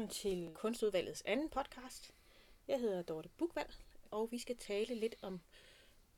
Velkommen 0.00 0.14
til 0.14 0.54
Kunstudvalgets 0.54 1.22
anden 1.26 1.48
podcast. 1.48 2.14
Jeg 2.68 2.80
hedder 2.80 3.02
Dorte 3.02 3.28
Bukvald, 3.28 3.68
og 4.10 4.30
vi 4.30 4.38
skal 4.38 4.56
tale 4.56 4.94
lidt 4.94 5.14
om 5.22 5.40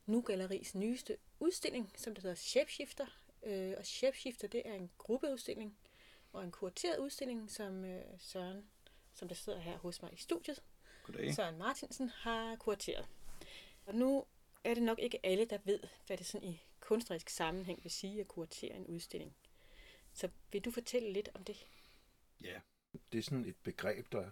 Nu 0.05 0.21
Galleris 0.21 0.75
nyeste 0.75 1.17
udstilling, 1.39 1.91
som 1.95 2.13
det 2.15 2.23
hedder 2.23 2.35
Shapeshifter. 2.35 3.05
Øh, 3.43 3.73
og 3.77 3.85
Shapeshifter, 3.85 4.47
det 4.47 4.61
er 4.65 4.73
en 4.73 4.91
gruppeudstilling 4.97 5.77
og 6.33 6.43
en 6.43 6.51
kurateret 6.51 6.97
udstilling, 6.97 7.51
som 7.51 7.85
øh, 7.85 8.03
Søren, 8.19 8.69
som 9.13 9.27
der 9.27 9.35
sidder 9.35 9.59
her 9.59 9.77
hos 9.77 10.01
mig 10.01 10.13
i 10.13 10.17
studiet, 10.17 10.63
Goddag. 11.03 11.33
Søren 11.33 11.57
Martinsen, 11.57 12.09
har 12.09 12.55
kurateret. 12.55 13.07
Og 13.85 13.95
nu 13.95 14.25
er 14.63 14.73
det 14.73 14.83
nok 14.83 14.99
ikke 14.99 15.25
alle, 15.25 15.45
der 15.45 15.57
ved, 15.63 15.79
hvad 16.07 16.17
det 16.17 16.25
sådan 16.25 16.47
i 16.47 16.63
kunstnerisk 16.79 17.29
sammenhæng 17.29 17.83
vil 17.83 17.91
sige 17.91 18.21
at 18.21 18.27
kuratere 18.27 18.75
en 18.75 18.87
udstilling. 18.87 19.35
Så 20.13 20.29
vil 20.51 20.61
du 20.61 20.71
fortælle 20.71 21.13
lidt 21.13 21.29
om 21.33 21.43
det? 21.43 21.67
Ja, 22.43 22.59
det 23.11 23.17
er 23.17 23.21
sådan 23.21 23.45
et 23.45 23.55
begreb, 23.63 24.11
der 24.11 24.29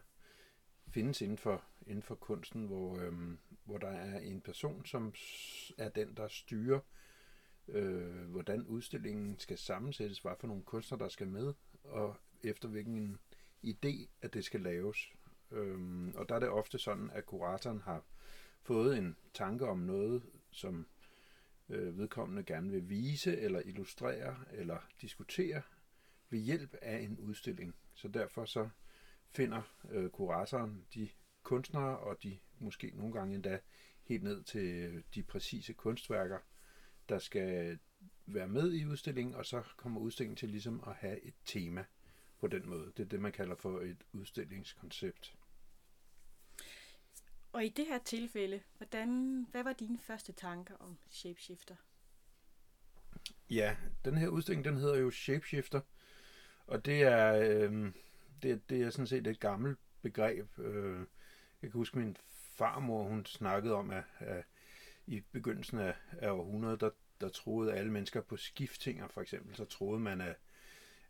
findes 0.87 1.21
inden 1.21 1.37
for, 1.37 1.63
inden 1.87 2.03
for 2.03 2.15
kunsten, 2.15 2.65
hvor, 2.65 2.97
øhm, 2.99 3.39
hvor 3.63 3.77
der 3.77 3.89
er 3.89 4.19
en 4.19 4.41
person, 4.41 4.85
som 4.85 5.13
er 5.77 5.89
den, 5.89 6.17
der 6.17 6.27
styrer, 6.27 6.79
øh, 7.67 8.29
hvordan 8.29 8.65
udstillingen 8.67 9.39
skal 9.39 9.57
sammensættes, 9.57 10.19
hvad 10.19 10.31
for 10.39 10.47
nogle 10.47 10.63
kunstnere, 10.63 11.03
der 11.03 11.09
skal 11.09 11.27
med, 11.27 11.53
og 11.83 12.15
efter 12.43 12.69
hvilken 12.69 13.19
idé, 13.65 14.07
at 14.21 14.33
det 14.33 14.45
skal 14.45 14.61
laves. 14.61 15.13
Øhm, 15.51 16.15
og 16.15 16.29
der 16.29 16.35
er 16.35 16.39
det 16.39 16.49
ofte 16.49 16.79
sådan, 16.79 17.09
at 17.13 17.25
kuratoren 17.25 17.81
har 17.81 18.03
fået 18.61 18.97
en 18.97 19.17
tanke 19.33 19.67
om 19.67 19.77
noget, 19.77 20.23
som 20.51 20.87
øh, 21.69 21.97
vedkommende 21.97 22.43
gerne 22.43 22.71
vil 22.71 22.89
vise, 22.89 23.37
eller 23.37 23.61
illustrere, 23.65 24.35
eller 24.51 24.77
diskutere 25.01 25.61
ved 26.29 26.39
hjælp 26.39 26.75
af 26.81 26.99
en 26.99 27.19
udstilling. 27.19 27.75
Så 27.93 28.07
derfor 28.07 28.45
så 28.45 28.69
finder 29.29 29.61
øh, 29.89 30.09
kuratoren 30.09 30.85
de 30.93 31.09
kunstnere, 31.43 31.99
og 31.99 32.23
de 32.23 32.39
måske 32.59 32.91
nogle 32.95 33.13
gange 33.13 33.35
endda 33.35 33.59
helt 34.03 34.23
ned 34.23 34.43
til 34.43 34.65
øh, 34.65 35.03
de 35.15 35.23
præcise 35.23 35.73
kunstværker, 35.73 36.39
der 37.09 37.19
skal 37.19 37.79
være 38.25 38.47
med 38.47 38.73
i 38.73 38.85
udstillingen, 38.85 39.35
og 39.35 39.45
så 39.45 39.63
kommer 39.77 40.01
udstillingen 40.01 40.35
til 40.35 40.49
ligesom 40.49 40.83
at 40.87 40.95
have 40.95 41.21
et 41.21 41.33
tema 41.45 41.85
på 42.39 42.47
den 42.47 42.69
måde. 42.69 42.91
Det 42.97 43.03
er 43.03 43.09
det, 43.09 43.21
man 43.21 43.31
kalder 43.31 43.55
for 43.55 43.79
et 43.79 44.03
udstillingskoncept. 44.13 45.35
Og 47.53 47.65
i 47.65 47.69
det 47.69 47.85
her 47.85 47.99
tilfælde, 47.99 48.61
hvordan, 48.77 49.43
hvad 49.51 49.63
var 49.63 49.73
dine 49.73 49.99
første 49.99 50.31
tanker 50.31 50.75
om 50.75 50.97
Shapeshifter? 51.09 51.75
Ja, 53.49 53.77
den 54.05 54.17
her 54.17 54.27
udstilling, 54.27 54.65
den 54.65 54.77
hedder 54.77 54.97
jo 54.97 55.11
Shapeshifter, 55.11 55.81
og 56.67 56.85
det 56.85 57.01
er, 57.03 57.33
øh, 57.33 57.91
det, 58.43 58.69
det 58.69 58.81
er 58.81 58.89
sådan 58.89 59.07
set 59.07 59.27
et 59.27 59.39
gammelt 59.39 59.79
begreb. 60.01 60.59
Øh, 60.59 60.99
jeg 61.61 61.71
kan 61.71 61.77
huske, 61.77 61.99
min 61.99 62.17
farmor, 62.55 63.03
hun 63.03 63.25
snakkede 63.25 63.75
om, 63.75 63.91
at, 63.91 64.03
at 64.19 64.43
i 65.07 65.23
begyndelsen 65.31 65.79
af, 65.79 65.95
af 66.11 66.31
århundredet, 66.31 66.81
der, 66.81 66.89
der 67.21 67.29
troede 67.29 67.73
alle 67.73 67.91
mennesker 67.91 68.21
på 68.21 68.37
skiftinger, 68.37 69.07
for 69.07 69.21
eksempel. 69.21 69.55
Så 69.55 69.65
troede 69.65 69.99
man, 69.99 70.21
at, 70.21 70.35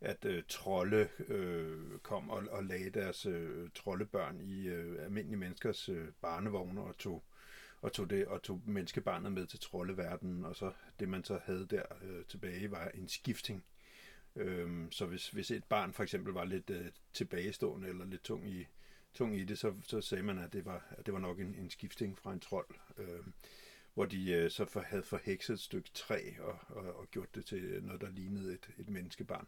at 0.00 0.24
øh, 0.24 0.42
trolde 0.48 1.08
øh, 1.28 1.98
kom 2.02 2.30
og, 2.30 2.42
og 2.50 2.64
lagde 2.64 2.90
deres 2.90 3.26
øh, 3.26 3.70
troldebørn 3.74 4.40
i 4.40 4.68
øh, 4.68 5.04
almindelige 5.04 5.38
menneskers 5.38 5.88
øh, 5.88 6.08
barnevogne 6.20 6.80
og 6.80 6.96
tog 6.96 7.24
og 7.82 7.92
tog 7.92 8.10
det 8.10 8.26
og 8.26 8.42
tog 8.42 8.60
menneskebarnet 8.66 9.32
med 9.32 9.46
til 9.46 9.60
troldeverdenen, 9.60 10.44
og 10.44 10.56
så 10.56 10.72
det 10.98 11.08
man 11.08 11.24
så 11.24 11.40
havde 11.44 11.66
der 11.66 11.82
øh, 12.02 12.24
tilbage 12.24 12.70
var 12.70 12.88
en 12.88 13.08
skifting. 13.08 13.64
Øhm, 14.36 14.92
så 14.92 15.06
hvis, 15.06 15.28
hvis 15.28 15.50
et 15.50 15.64
barn 15.64 15.92
for 15.92 16.02
eksempel 16.02 16.32
var 16.32 16.44
lidt 16.44 16.70
øh, 16.70 16.86
tilbagestående 17.12 17.88
eller 17.88 18.04
lidt 18.04 18.22
tung 18.22 18.48
i, 18.48 18.66
tung 19.14 19.36
i 19.36 19.44
det, 19.44 19.58
så, 19.58 19.74
så 19.82 20.00
sagde 20.00 20.24
man, 20.24 20.38
at 20.38 20.52
det 20.52 20.64
var, 20.64 20.86
at 20.90 21.06
det 21.06 21.14
var 21.14 21.20
nok 21.20 21.40
en, 21.40 21.54
en 21.54 21.70
skifting 21.70 22.18
fra 22.18 22.32
en 22.32 22.40
trold, 22.40 22.74
øh, 22.98 23.20
hvor 23.94 24.04
de 24.04 24.32
øh, 24.32 24.50
så 24.50 24.64
for, 24.64 24.80
havde 24.80 25.02
forhekset 25.02 25.54
et 25.54 25.60
stykke 25.60 25.90
træ 25.94 26.20
og, 26.40 26.58
og, 26.68 26.96
og 26.96 27.10
gjort 27.10 27.34
det 27.34 27.44
til 27.46 27.82
noget, 27.82 28.00
der 28.00 28.10
lignede 28.10 28.54
et, 28.54 28.68
et 28.78 28.88
menneskebarn. 28.88 29.46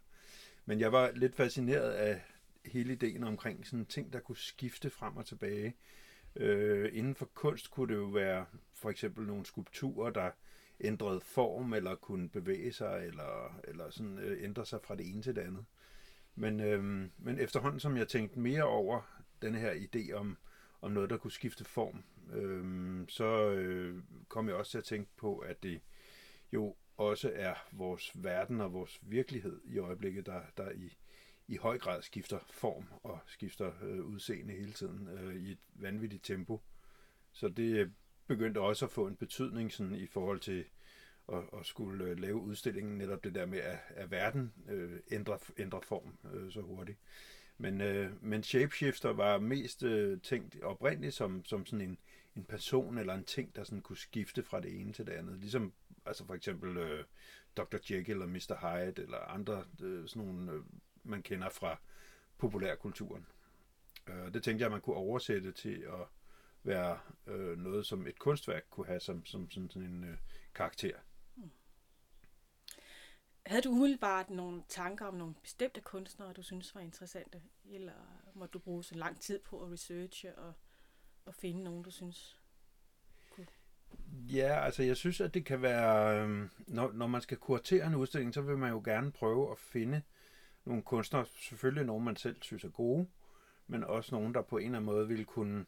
Men 0.65 0.79
jeg 0.79 0.91
var 0.91 1.11
lidt 1.11 1.35
fascineret 1.35 1.91
af 1.91 2.21
hele 2.65 2.93
ideen 2.93 3.23
omkring 3.23 3.67
sådan 3.67 3.85
ting, 3.85 4.13
der 4.13 4.19
kunne 4.19 4.37
skifte 4.37 4.89
frem 4.89 5.17
og 5.17 5.25
tilbage. 5.25 5.75
Øh, 6.35 6.89
inden 6.93 7.15
for 7.15 7.25
kunst 7.25 7.71
kunne 7.71 7.93
det 7.93 7.99
jo 7.99 8.05
være 8.05 8.45
for 8.73 8.89
eksempel 8.89 9.25
nogle 9.25 9.45
skulpturer, 9.45 10.09
der 10.09 10.31
ændrede 10.81 11.21
form, 11.21 11.73
eller 11.73 11.95
kunne 11.95 12.29
bevæge 12.29 12.73
sig, 12.73 13.07
eller, 13.07 13.59
eller 13.63 13.89
sådan, 13.89 14.19
øh, 14.19 14.43
ændre 14.43 14.65
sig 14.65 14.79
fra 14.83 14.95
det 14.95 15.09
ene 15.09 15.21
til 15.21 15.35
det 15.35 15.41
andet. 15.41 15.65
Men, 16.35 16.59
øh, 16.59 17.09
men 17.17 17.39
efterhånden, 17.39 17.79
som 17.79 17.97
jeg 17.97 18.07
tænkte 18.07 18.39
mere 18.39 18.63
over 18.63 19.21
den 19.41 19.55
her 19.55 19.73
idé 19.73 20.13
om, 20.13 20.37
om 20.81 20.91
noget, 20.91 21.09
der 21.09 21.17
kunne 21.17 21.31
skifte 21.31 21.65
form, 21.65 22.03
øh, 22.33 23.05
så 23.07 23.49
øh, 23.51 24.03
kom 24.27 24.47
jeg 24.47 24.55
også 24.55 24.71
til 24.71 24.77
at 24.77 24.83
tænke 24.83 25.11
på, 25.17 25.37
at 25.37 25.63
det 25.63 25.81
jo 26.53 26.75
også 26.97 27.31
er 27.35 27.53
vores 27.71 28.11
verden 28.15 28.61
og 28.61 28.73
vores 28.73 28.99
virkelighed 29.01 29.61
i 29.65 29.77
øjeblikket, 29.77 30.25
der, 30.25 30.41
der 30.57 30.71
i, 30.71 30.97
i 31.47 31.57
høj 31.57 31.77
grad 31.77 32.01
skifter 32.01 32.39
form 32.51 32.87
og 33.03 33.19
skifter 33.25 33.71
øh, 33.81 34.05
udseende 34.05 34.53
hele 34.53 34.71
tiden 34.71 35.07
øh, 35.07 35.35
i 35.35 35.51
et 35.51 35.59
vanvittigt 35.73 36.23
tempo. 36.23 36.61
Så 37.31 37.49
det 37.49 37.93
begyndte 38.27 38.59
også 38.59 38.85
at 38.85 38.91
få 38.91 39.07
en 39.07 39.15
betydning 39.15 39.71
sådan, 39.71 39.95
i 39.95 40.07
forhold 40.07 40.39
til 40.39 40.65
at, 41.33 41.43
at 41.59 41.65
skulle 41.65 42.05
øh, 42.05 42.19
lave 42.19 42.35
udstillingen, 42.35 42.97
netop 42.97 43.23
det 43.23 43.35
der 43.35 43.45
med, 43.45 43.59
at, 43.59 43.79
at 43.89 44.11
verden 44.11 44.53
øh, 44.69 44.99
ændrer, 45.11 45.37
ændrer 45.57 45.79
form 45.79 46.17
øh, 46.33 46.51
så 46.51 46.61
hurtigt. 46.61 46.97
Men, 47.57 47.81
øh, 47.81 48.23
men 48.23 48.43
Shapeshifter 48.43 49.09
var 49.09 49.39
mest 49.39 49.83
øh, 49.83 50.21
tænkt 50.21 50.63
oprindeligt 50.63 51.13
som, 51.13 51.45
som 51.45 51.65
sådan 51.65 51.89
en, 51.89 51.97
en 52.35 52.43
person 52.43 52.97
eller 52.97 53.13
en 53.13 53.23
ting, 53.23 53.55
der 53.55 53.63
sådan 53.63 53.81
kunne 53.81 53.97
skifte 53.97 54.43
fra 54.43 54.61
det 54.61 54.81
ene 54.81 54.93
til 54.93 55.05
det 55.05 55.11
andet. 55.11 55.39
Ligesom 55.39 55.73
altså 56.05 56.25
for 56.25 56.33
eksempel 56.33 56.77
øh, 56.77 57.03
Dr. 57.57 57.77
Jekyll 57.89 58.21
eller 58.21 58.27
Mr. 58.27 58.55
Hyde 58.61 59.03
eller 59.03 59.17
andre 59.17 59.63
øh, 59.81 60.07
sådan 60.07 60.27
nogle, 60.27 60.51
øh, 60.51 60.61
man 61.03 61.21
kender 61.21 61.49
fra 61.49 61.79
populærkulturen. 62.37 63.25
Øh, 64.07 64.33
det 64.33 64.43
tænkte 64.43 64.63
jeg, 64.63 64.71
man 64.71 64.81
kunne 64.81 64.95
oversætte 64.95 65.51
til 65.51 65.85
at 65.87 66.07
være 66.65 66.99
øh, 67.27 67.57
noget, 67.57 67.85
som 67.85 68.07
et 68.07 68.19
kunstværk 68.19 68.63
kunne 68.69 68.87
have 68.87 68.99
som, 68.99 69.25
som 69.25 69.51
sådan, 69.51 69.69
sådan 69.69 69.89
en 69.89 70.03
øh, 70.03 70.17
karakter. 70.55 70.95
Havde 73.45 73.61
du 73.61 73.69
umiddelbart 73.69 74.29
nogle 74.29 74.63
tanker 74.69 75.05
om 75.05 75.13
nogle 75.13 75.35
bestemte 75.41 75.81
kunstnere, 75.81 76.33
du 76.33 76.41
synes 76.43 76.75
var 76.75 76.81
interessante? 76.81 77.41
Eller 77.65 77.93
må 78.33 78.45
du 78.45 78.59
bruge 78.59 78.83
så 78.83 78.95
lang 78.95 79.19
tid 79.19 79.39
på 79.39 79.63
at 79.63 79.71
researche 79.71 80.35
og, 80.35 80.53
og 81.25 81.35
finde 81.35 81.63
nogen, 81.63 81.83
du 81.83 81.91
synes? 81.91 82.41
Ja, 84.11 84.65
altså 84.65 84.83
jeg 84.83 84.97
synes, 84.97 85.21
at 85.21 85.33
det 85.33 85.45
kan 85.45 85.61
være, 85.61 86.21
øh, 86.21 86.49
når, 86.67 86.91
når 86.91 87.07
man 87.07 87.21
skal 87.21 87.37
kuratere 87.37 87.87
en 87.87 87.95
udstilling, 87.95 88.33
så 88.33 88.41
vil 88.41 88.57
man 88.57 88.71
jo 88.71 88.81
gerne 88.85 89.11
prøve 89.11 89.51
at 89.51 89.57
finde 89.57 90.01
nogle 90.65 90.83
kunstnere, 90.83 91.25
selvfølgelig 91.25 91.85
nogen, 91.85 92.05
man 92.05 92.15
selv 92.15 92.37
synes 92.41 92.63
er 92.63 92.69
gode, 92.69 93.07
men 93.67 93.83
også 93.83 94.15
nogen, 94.15 94.33
der 94.33 94.41
på 94.41 94.57
en 94.57 94.65
eller 94.65 94.77
anden 94.77 94.85
måde 94.85 95.07
vil 95.07 95.25
kunne 95.25 95.65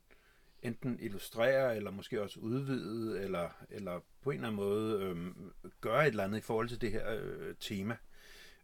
enten 0.61 0.99
illustrere, 0.99 1.75
eller 1.75 1.91
måske 1.91 2.21
også 2.21 2.39
udvide, 2.39 3.21
eller, 3.21 3.49
eller 3.69 3.99
på 4.21 4.31
en 4.31 4.35
eller 4.35 4.47
anden 4.47 4.55
måde 4.55 5.03
øh, 5.03 5.17
gøre 5.81 6.01
et 6.03 6.11
eller 6.11 6.23
andet 6.23 6.37
i 6.37 6.41
forhold 6.41 6.69
til 6.69 6.81
det 6.81 6.91
her 6.91 7.19
øh, 7.19 7.55
tema. 7.59 7.97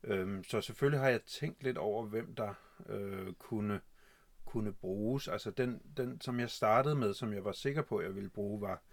Øh, 0.03 0.43
så 0.43 0.61
selvfølgelig 0.61 0.99
har 0.99 1.09
jeg 1.09 1.21
tænkt 1.21 1.63
lidt 1.63 1.77
over, 1.77 2.05
hvem 2.05 2.35
der 2.35 2.53
øh, 2.89 3.33
kunne, 3.33 3.81
kunne 4.45 4.73
bruges. 4.73 5.27
Altså 5.27 5.51
den, 5.51 5.81
den, 5.97 6.21
som 6.21 6.39
jeg 6.39 6.49
startede 6.49 6.95
med, 6.95 7.13
som 7.13 7.33
jeg 7.33 7.45
var 7.45 7.51
sikker 7.51 7.81
på, 7.81 7.97
at 7.97 8.05
jeg 8.05 8.15
ville 8.15 8.29
bruge, 8.29 8.61
var 8.61 8.83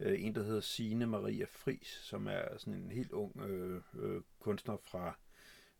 øh, 0.00 0.24
en, 0.24 0.34
der 0.34 0.42
hedder 0.42 0.60
Signe 0.60 1.06
Maria 1.06 1.46
Fris, 1.50 2.00
som 2.02 2.26
er 2.26 2.58
sådan 2.58 2.74
en 2.74 2.90
helt 2.90 3.12
ung 3.12 3.40
øh, 3.40 3.82
øh, 3.98 4.22
kunstner 4.40 4.76
fra 4.76 5.18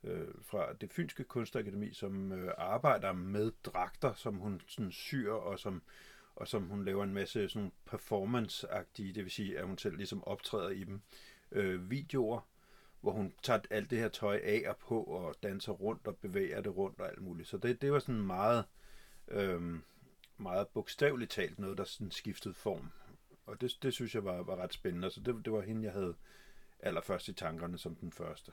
øh, 0.04 0.28
fra 0.42 0.72
det 0.72 0.92
Fynske 0.92 1.24
Kunstakademi, 1.24 1.92
som 1.92 2.32
øh, 2.32 2.52
arbejder 2.58 3.12
med 3.12 3.52
dragter, 3.64 4.14
som 4.14 4.34
hun 4.34 4.60
sådan 4.66 4.92
syr, 4.92 5.32
og 5.32 5.58
som, 5.58 5.82
og 6.38 6.48
som 6.48 6.62
hun 6.62 6.84
laver 6.84 7.04
en 7.04 7.14
masse 7.14 7.48
sådan 7.48 7.72
performance-agtige, 7.86 9.12
det 9.12 9.24
vil 9.24 9.30
sige, 9.30 9.58
at 9.58 9.66
hun 9.66 9.78
selv 9.78 9.96
ligesom 9.96 10.24
optræder 10.24 10.68
i 10.68 10.84
dem, 10.84 11.02
øh, 11.52 11.90
videoer, 11.90 12.40
hvor 13.00 13.12
hun 13.12 13.34
tager 13.42 13.60
alt 13.70 13.90
det 13.90 13.98
her 13.98 14.08
tøj 14.08 14.40
af 14.44 14.64
og 14.68 14.76
på, 14.76 15.02
og 15.02 15.34
danser 15.42 15.72
rundt 15.72 16.06
og 16.06 16.16
bevæger 16.16 16.60
det 16.60 16.76
rundt 16.76 17.00
og 17.00 17.08
alt 17.08 17.22
muligt. 17.22 17.48
Så 17.48 17.58
det, 17.58 17.82
det 17.82 17.92
var 17.92 17.98
sådan 17.98 18.22
meget, 18.22 18.64
øh, 19.28 19.78
meget 20.36 20.68
bogstaveligt 20.68 21.30
talt 21.30 21.58
noget, 21.58 21.78
der 21.78 21.84
sådan 21.84 22.10
skiftede 22.10 22.54
form. 22.54 22.90
Og 23.46 23.60
det, 23.60 23.78
det 23.82 23.94
synes 23.94 24.14
jeg 24.14 24.24
var, 24.24 24.42
var 24.42 24.56
ret 24.56 24.72
spændende. 24.72 25.10
Så 25.10 25.20
det, 25.20 25.44
det 25.44 25.52
var 25.52 25.60
hende, 25.60 25.84
jeg 25.84 25.92
havde 25.92 26.14
allerførst 26.80 27.28
i 27.28 27.32
tankerne 27.32 27.78
som 27.78 27.94
den 27.94 28.12
første. 28.12 28.52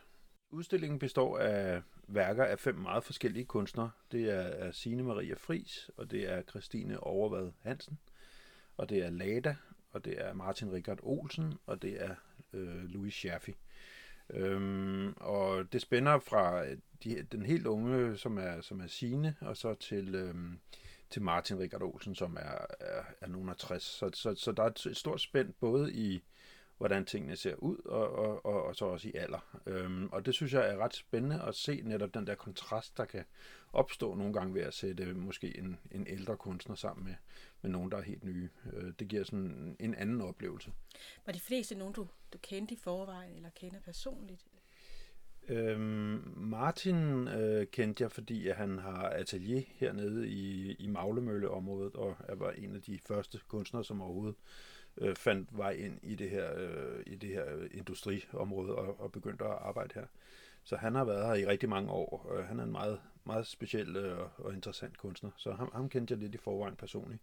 Udstillingen 0.56 1.00
består 1.00 1.38
af 1.38 1.82
værker 2.08 2.46
af 2.46 2.60
fem 2.60 2.76
meget 2.76 3.04
forskellige 3.04 3.46
kunstnere. 3.46 3.92
Det 4.12 4.30
er, 4.30 4.72
Signe 4.72 5.04
Maria 5.04 5.34
Fris, 5.34 5.90
og 5.98 6.12
det 6.12 6.32
er 6.32 6.42
Christine 6.42 7.00
Overvad 7.00 7.52
Hansen, 7.62 8.00
og 8.78 8.90
det 8.90 9.06
er 9.06 9.10
Lada, 9.10 9.56
og 9.92 10.06
det 10.06 10.26
er 10.26 10.34
Martin 10.34 10.72
Richard 10.72 11.00
Olsen, 11.04 11.54
og 11.66 11.82
det 11.82 12.04
er 12.04 12.16
øh, 12.54 12.84
Louis 12.84 13.14
Scherfi. 13.14 13.56
Øhm, 14.30 15.14
og 15.18 15.74
det 15.74 15.82
spænder 15.82 16.20
fra 16.20 16.66
øh, 16.66 16.78
de, 17.04 17.28
den 17.32 17.46
helt 17.46 17.68
unge, 17.68 18.18
som 18.18 18.38
er, 18.38 18.62
som 18.62 18.82
er 18.82 18.88
Sine, 18.88 19.36
og 19.42 19.58
så 19.58 19.74
til, 19.74 20.16
øhm, 20.16 20.60
til 21.10 21.22
Martin 21.22 21.60
Richard 21.60 21.82
Olsen, 21.82 22.16
som 22.16 22.38
er, 22.40 22.66
er, 22.80 23.04
er 23.22 23.28
nogen 23.28 23.50
af 23.50 23.58
60. 23.58 23.84
Så, 23.84 24.10
så, 24.14 24.36
så 24.36 24.52
der 24.52 24.64
er 24.64 24.68
et 24.68 24.98
stort 24.98 25.22
spænd 25.22 25.54
både 25.54 25.94
i, 25.94 26.24
hvordan 26.78 27.06
tingene 27.06 27.36
ser 27.36 27.56
ud, 27.56 27.78
og, 27.86 28.12
og, 28.12 28.46
og, 28.46 28.64
og 28.64 28.76
så 28.76 28.86
også 28.86 29.08
i 29.08 29.14
alder. 29.14 29.60
Øhm, 29.66 30.10
og 30.12 30.26
det 30.26 30.34
synes 30.34 30.54
jeg 30.54 30.70
er 30.70 30.78
ret 30.78 30.96
spændende 30.96 31.42
at 31.42 31.56
se 31.56 31.82
netop 31.82 32.14
den 32.14 32.28
der 32.28 32.36
kontrast, 32.36 32.98
der 32.98 33.06
kan 33.06 33.24
opstå 33.74 34.16
nogle 34.16 34.34
gange 34.34 34.54
ved 34.54 34.62
at 34.62 34.74
sætte 34.74 35.14
måske 35.14 35.58
en, 35.58 35.80
en 35.92 36.08
ældre 36.08 36.38
kunstner 36.38 36.76
sammen 36.76 37.06
med, 37.06 37.16
med 37.62 37.72
nogen, 37.72 37.92
der 37.92 37.98
er 37.98 38.02
helt 38.02 38.24
nye. 38.24 38.50
Øh, 38.74 38.94
det 39.00 39.08
giver 39.08 39.24
sådan 39.24 39.76
en 39.80 39.96
anden 39.96 40.22
oplevelse. 40.22 40.72
Var 41.26 41.34
de 41.34 41.40
fleste 41.40 41.76
nogen, 41.76 41.94
du, 41.94 42.08
du 42.34 42.38
kendte 42.38 42.74
i 42.74 42.78
forvejen, 42.78 43.36
eller 43.36 43.50
kender 43.50 43.80
personligt? 43.80 44.46
Øhm, 45.48 46.34
Martin 46.38 47.28
øh, 47.28 47.68
kendte 47.68 48.04
jeg, 48.04 48.12
fordi 48.12 48.48
at 48.48 48.56
han 48.56 48.80
har 48.80 49.10
atelier 49.10 49.62
hernede 49.68 50.28
i, 50.28 50.74
i 50.74 50.88
Maglemølle-området, 50.88 51.96
og 51.96 52.16
er 52.20 52.36
var 52.36 52.52
en 52.52 52.76
af 52.76 52.82
de 52.82 53.00
første 53.08 53.40
kunstnere, 53.48 53.84
som 53.84 54.02
overhovedet 54.02 54.36
øh, 54.36 54.75
Øh, 54.98 55.16
fandt 55.16 55.58
vej 55.58 55.72
ind 55.72 56.00
i 56.04 56.16
det 56.16 56.30
her, 56.30 56.54
øh, 56.58 57.04
i 57.06 57.16
det 57.16 57.30
her 57.30 57.68
industriområde 57.72 58.76
og, 58.76 59.00
og 59.00 59.12
begyndte 59.12 59.46
at 59.46 59.52
arbejde 59.52 59.94
her. 59.96 60.06
Så 60.64 60.76
han 60.76 60.96
har 60.96 61.06
været 61.06 61.26
her 61.28 61.34
i 61.34 61.46
rigtig 61.46 61.70
mange 61.70 61.92
år. 61.92 62.34
Øh, 62.34 62.46
han 62.46 62.60
er 62.60 62.64
en 62.64 62.72
meget, 62.72 63.02
meget 63.24 63.48
speciel 63.48 63.96
øh, 63.96 64.20
og 64.38 64.54
interessant 64.54 64.98
kunstner, 64.98 65.32
så 65.38 65.52
ham, 65.52 65.72
ham 65.74 65.90
kendte 65.90 66.12
jeg 66.12 66.20
lidt 66.20 66.36
i 66.36 66.38
forvejen 66.38 66.76
personligt. 66.76 67.22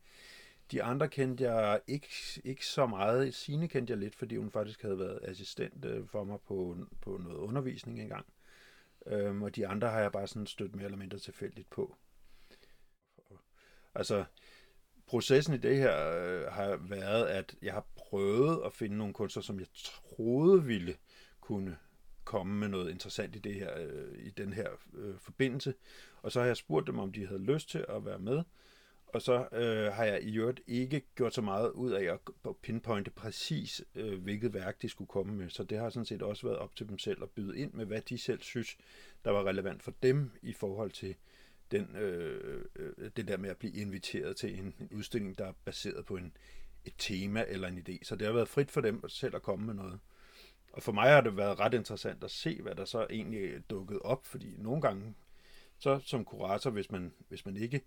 De 0.71 0.83
andre 0.83 1.09
kendte 1.09 1.45
jeg 1.45 1.81
ikke, 1.87 2.09
ikke 2.45 2.67
så 2.67 2.87
meget. 2.87 3.35
Sine 3.35 3.69
kendte 3.69 3.91
jeg 3.91 3.99
lidt, 3.99 4.15
fordi 4.15 4.37
hun 4.37 4.51
faktisk 4.51 4.83
havde 4.83 4.99
været 4.99 5.19
assistent 5.23 5.85
øh, 5.85 6.07
for 6.07 6.25
mig 6.25 6.39
på, 6.41 6.77
på 7.01 7.17
noget 7.17 7.37
undervisning 7.37 8.01
engang. 8.03 8.27
Øhm, 9.07 9.43
og 9.43 9.57
de 9.57 9.67
andre 9.67 9.89
har 9.89 10.01
jeg 10.01 10.13
bare 10.13 10.27
sådan 10.27 10.47
stødt 10.47 10.75
mere 10.75 10.85
eller 10.85 10.99
mindre 10.99 11.19
tilfældigt 11.19 11.71
på. 11.71 11.97
Altså, 13.95 14.25
processen 15.13 15.55
i 15.55 15.59
det 15.59 15.77
her 15.77 15.95
øh, 16.09 16.53
har 16.53 16.77
været, 16.89 17.27
at 17.27 17.55
jeg 17.63 17.73
har 17.73 17.87
prøvet 17.97 18.63
at 18.67 18.73
finde 18.73 18.97
nogle 18.97 19.15
kunstnere, 19.15 19.45
som 19.45 19.59
jeg 19.59 19.67
troede 19.75 20.65
ville 20.65 20.97
kunne 21.41 21.77
komme 22.25 22.55
med 22.55 22.69
noget 22.69 22.91
interessant 22.91 23.37
i, 23.37 23.39
det 23.39 23.55
her, 23.55 23.71
øh, 23.81 24.19
i 24.19 24.31
den 24.31 24.53
her 24.53 24.69
øh, 24.95 25.15
forbindelse. 25.19 25.75
Og 26.23 26.33
så 26.33 26.41
har 26.41 26.47
jeg 26.47 26.57
spurgt 26.57 26.87
dem, 26.87 26.99
om 26.99 27.13
de 27.13 27.27
havde 27.27 27.43
lyst 27.43 27.71
til 27.71 27.85
at 27.89 28.05
være 28.05 28.19
med. 28.19 28.43
Og 29.07 29.23
så 29.23 29.49
øh, 29.53 29.93
har 29.93 30.05
jeg 30.05 30.23
i 30.23 30.39
øvrigt 30.39 30.61
ikke 30.67 31.03
gjort 31.15 31.35
så 31.35 31.43
meget 31.43 31.71
ud 31.71 31.91
af 31.91 32.19
at 32.45 32.57
pinpointe 32.63 33.11
præcis, 33.11 33.85
øh, 33.95 34.23
hvilket 34.23 34.55
værk 34.55 34.83
de 34.83 34.89
skulle 34.89 35.09
komme 35.09 35.35
med. 35.35 35.51
Så 35.51 35.65
det 35.65 35.79
har 35.79 35.91
sådan 35.91 36.07
set 36.07 36.23
også 36.23 36.47
været 36.47 36.59
op 36.59 36.77
til 36.77 36.89
dem 36.89 36.99
selv 36.99 37.23
at 37.23 37.31
byde 37.31 37.59
ind 37.59 37.73
med, 37.73 37.87
hvad 37.87 38.01
de 38.01 38.19
selv 38.19 38.43
synes, 38.43 38.77
der 39.25 39.31
var 39.31 39.45
relevant 39.45 39.83
for 39.83 39.93
dem 40.03 40.31
i 40.43 40.53
forhold 40.53 40.91
til 40.91 41.15
den, 41.73 41.97
øh, 41.97 42.65
øh, 42.77 43.11
det 43.17 43.29
der 43.29 43.37
med 43.37 43.51
at 43.51 43.57
blive 43.57 43.75
inviteret 43.75 44.37
til 44.37 44.59
en, 44.59 44.75
en 44.81 44.89
udstilling, 44.95 45.39
der 45.39 45.47
er 45.47 45.53
baseret 45.65 46.07
på 46.07 46.17
en, 46.17 46.37
et 46.85 46.95
tema 46.99 47.45
eller 47.49 47.69
en 47.69 47.79
idé. 47.89 47.99
Så 48.03 48.17
det 48.17 48.27
har 48.27 48.35
været 48.35 48.49
frit 48.49 48.71
for 48.71 48.81
dem 48.81 49.09
selv 49.09 49.37
at 49.37 49.43
komme 49.43 49.67
med 49.67 49.75
noget. 49.75 50.01
Og 50.73 50.83
for 50.83 50.93
mig 50.93 51.11
har 51.11 51.21
det 51.21 51.37
været 51.37 51.61
ret 51.61 51.75
interessant 51.75 52.25
at 52.25 52.31
se, 52.31 52.63
hvad 52.63 52.75
der 52.75 52.85
så 52.85 53.07
egentlig 53.11 53.41
dukkede 53.41 53.63
dukket 53.71 53.99
op, 53.99 54.27
fordi 54.27 54.55
nogle 54.59 54.83
gange, 54.83 55.15
så 55.79 56.01
som 56.05 56.25
kurator, 56.25 56.71
hvis 56.71 56.91
man, 56.91 57.13
hvis 57.29 57.47
man 57.47 57.57
ikke 57.57 57.81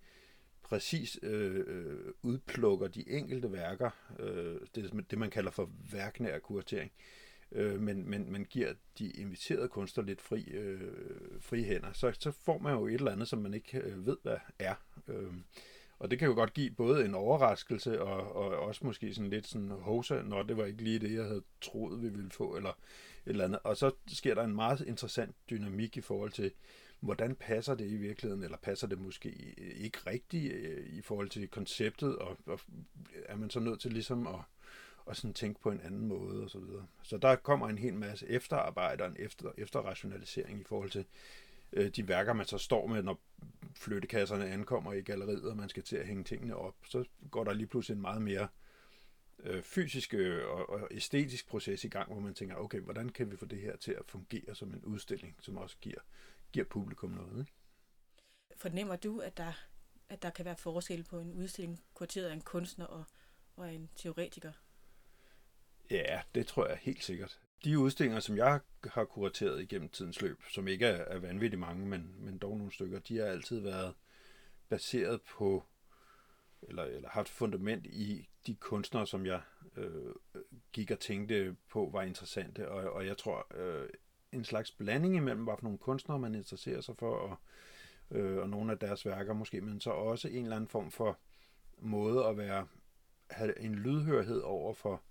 præcis 0.63 1.19
øh, 1.23 1.63
øh, 1.67 2.13
udplukker 2.21 2.87
de 2.87 3.09
enkelte 3.09 3.51
værker, 3.51 3.89
øh, 4.19 4.59
det, 4.75 5.05
det 5.11 5.19
man 5.19 5.29
kalder 5.29 5.51
for 5.51 5.69
værknær 5.91 6.39
kuratering, 6.39 6.91
øh, 6.97 7.24
øh, 7.55 7.79
men, 7.79 8.09
men 8.09 8.31
man 8.31 8.45
giver 8.49 8.73
de 8.99 9.09
inviterede 9.09 9.67
kunstnere 9.67 10.05
lidt 10.07 10.21
fri, 10.21 10.43
øh, 10.43 10.81
fri 11.39 11.63
hænder, 11.63 11.93
så, 11.93 12.11
så 12.19 12.31
får 12.31 12.57
man 12.57 12.73
jo 12.73 12.87
et 12.87 12.93
eller 12.93 13.11
andet, 13.11 13.27
som 13.27 13.39
man 13.39 13.53
ikke 13.53 13.77
øh, 13.77 14.05
ved, 14.05 14.17
hvad 14.23 14.37
er. 14.59 14.75
Øh, 15.07 15.33
og 15.99 16.11
det 16.11 16.19
kan 16.19 16.27
jo 16.27 16.33
godt 16.33 16.53
give 16.53 16.71
både 16.71 17.05
en 17.05 17.15
overraskelse 17.15 18.01
og, 18.01 18.35
og 18.35 18.59
også 18.59 18.85
måske 18.85 19.13
sådan 19.13 19.29
lidt 19.29 19.47
sådan, 19.47 19.69
hosa, 19.69 20.21
når 20.21 20.43
det 20.43 20.57
var 20.57 20.65
ikke 20.65 20.83
lige 20.83 20.99
det, 20.99 21.13
jeg 21.13 21.23
havde 21.23 21.43
troet, 21.61 22.01
vi 22.01 22.09
ville 22.09 22.31
få, 22.31 22.55
eller 22.55 22.69
et 22.69 22.75
eller 23.25 23.45
andet. 23.45 23.59
Og 23.63 23.77
så 23.77 23.91
sker 24.07 24.35
der 24.35 24.43
en 24.43 24.55
meget 24.55 24.81
interessant 24.81 25.35
dynamik 25.49 25.97
i 25.97 26.01
forhold 26.01 26.31
til, 26.31 26.51
hvordan 26.99 27.35
passer 27.35 27.75
det 27.75 27.87
i 27.87 27.95
virkeligheden, 27.95 28.43
eller 28.43 28.57
passer 28.57 28.87
det 28.87 28.99
måske 28.99 29.29
ikke 29.57 29.97
rigtigt 30.07 30.53
øh, 30.53 30.85
i 30.85 31.01
forhold 31.01 31.29
til 31.29 31.47
konceptet, 31.47 32.15
og, 32.15 32.37
og 32.45 32.59
er 33.25 33.35
man 33.35 33.49
så 33.49 33.59
nødt 33.59 33.81
til 33.81 33.93
ligesom 33.93 34.27
at, 34.27 34.39
og 35.05 35.15
sådan 35.15 35.33
tænke 35.33 35.61
på 35.61 35.71
en 35.71 35.81
anden 35.81 36.07
måde 36.07 36.43
og 36.43 36.49
så 36.49 36.59
videre. 36.59 36.87
Så 37.03 37.17
der 37.17 37.35
kommer 37.35 37.69
en 37.69 37.77
hel 37.77 37.93
masse 37.93 38.27
efterarbejde 38.27 39.03
og 39.03 39.09
en 39.09 39.15
efter, 39.19 39.51
efterrationalisering 39.57 40.61
i 40.61 40.63
forhold 40.63 40.89
til 40.89 41.05
øh, 41.73 41.89
de 41.89 42.07
værker, 42.07 42.33
man 42.33 42.45
så 42.45 42.57
står 42.57 42.87
med, 42.87 43.03
når 43.03 43.19
flyttekasserne 43.75 44.49
ankommer 44.49 44.93
i 44.93 45.01
galleriet, 45.01 45.49
og 45.49 45.57
man 45.57 45.69
skal 45.69 45.83
til 45.83 45.95
at 45.95 46.07
hænge 46.07 46.23
tingene 46.23 46.55
op. 46.55 46.75
Så 46.87 47.05
går 47.31 47.43
der 47.43 47.53
lige 47.53 47.67
pludselig 47.67 47.95
en 47.95 48.01
meget 48.01 48.21
mere 48.21 48.47
øh, 49.39 49.63
fysisk 49.63 50.13
øh, 50.13 50.47
og, 50.47 50.69
og 50.69 50.87
æstetisk 50.91 51.47
proces 51.47 51.83
i 51.83 51.87
gang, 51.87 52.11
hvor 52.11 52.21
man 52.21 52.33
tænker, 52.33 52.55
okay, 52.55 52.79
hvordan 52.79 53.09
kan 53.09 53.31
vi 53.31 53.37
få 53.37 53.45
det 53.45 53.61
her 53.61 53.75
til 53.77 53.91
at 53.91 54.05
fungere 54.07 54.55
som 54.55 54.73
en 54.73 54.85
udstilling, 54.85 55.35
som 55.41 55.57
også 55.57 55.77
giver 55.81 55.99
giver 56.55 56.65
publikum 56.65 57.09
noget. 57.09 57.39
Ikke? 57.39 57.51
Fornemmer 58.55 58.95
du, 58.95 59.19
at 59.19 59.37
der, 59.37 59.53
at 60.09 60.21
der 60.21 60.29
kan 60.29 60.45
være 60.45 60.55
forskel 60.55 61.03
på 61.03 61.19
en 61.19 61.33
udstilling 61.33 61.83
kurateret 61.93 62.29
af 62.29 62.33
en 62.33 62.41
kunstner 62.41 62.85
og, 62.85 63.03
og 63.55 63.73
en 63.73 63.89
teoretiker? 63.95 64.51
Ja, 65.91 66.21
det 66.35 66.47
tror 66.47 66.67
jeg 66.67 66.77
helt 66.81 67.03
sikkert. 67.03 67.39
De 67.63 67.79
udstillinger, 67.79 68.19
som 68.19 68.37
jeg 68.37 68.59
har 68.83 69.05
kurateret 69.05 69.61
igennem 69.61 69.89
tidens 69.89 70.21
løb, 70.21 70.41
som 70.49 70.67
ikke 70.67 70.85
er, 70.85 71.03
er 71.15 71.19
vanvittigt 71.19 71.59
mange, 71.59 71.85
men, 71.85 72.15
men 72.17 72.37
dog 72.37 72.57
nogle 72.57 72.73
stykker, 72.73 72.99
de 72.99 73.17
har 73.17 73.25
altid 73.25 73.59
været 73.59 73.93
baseret 74.69 75.21
på, 75.21 75.63
eller, 76.61 76.83
eller 76.83 77.09
haft 77.09 77.29
fundament 77.29 77.85
i 77.85 78.29
de 78.47 78.55
kunstnere, 78.55 79.07
som 79.07 79.25
jeg 79.25 79.41
øh, 79.77 80.13
gik 80.73 80.91
og 80.91 80.99
tænkte 80.99 81.55
på 81.69 81.89
var 81.93 82.01
interessante. 82.01 82.69
Og, 82.69 82.93
og 82.93 83.05
jeg 83.05 83.17
tror, 83.17 83.47
øh, 83.55 83.89
en 84.31 84.43
slags 84.43 84.71
blanding 84.71 85.15
imellem, 85.15 85.43
hvad 85.43 85.53
for 85.57 85.63
nogle 85.63 85.77
kunstnere 85.77 86.19
man 86.19 86.35
interesserer 86.35 86.81
sig 86.81 86.95
for, 86.97 87.15
og, 87.15 87.37
øh, 88.11 88.37
og 88.37 88.49
nogle 88.49 88.71
af 88.71 88.79
deres 88.79 89.05
værker 89.05 89.33
måske, 89.33 89.61
men 89.61 89.81
så 89.81 89.89
også 89.89 90.27
en 90.27 90.43
eller 90.43 90.55
anden 90.55 90.69
form 90.69 90.91
for 90.91 91.19
måde 91.77 92.25
at 92.25 92.37
være, 92.37 92.67
have 93.29 93.59
en 93.59 93.75
lydhørhed 93.75 94.41
over 94.41 94.73
for, 94.73 95.01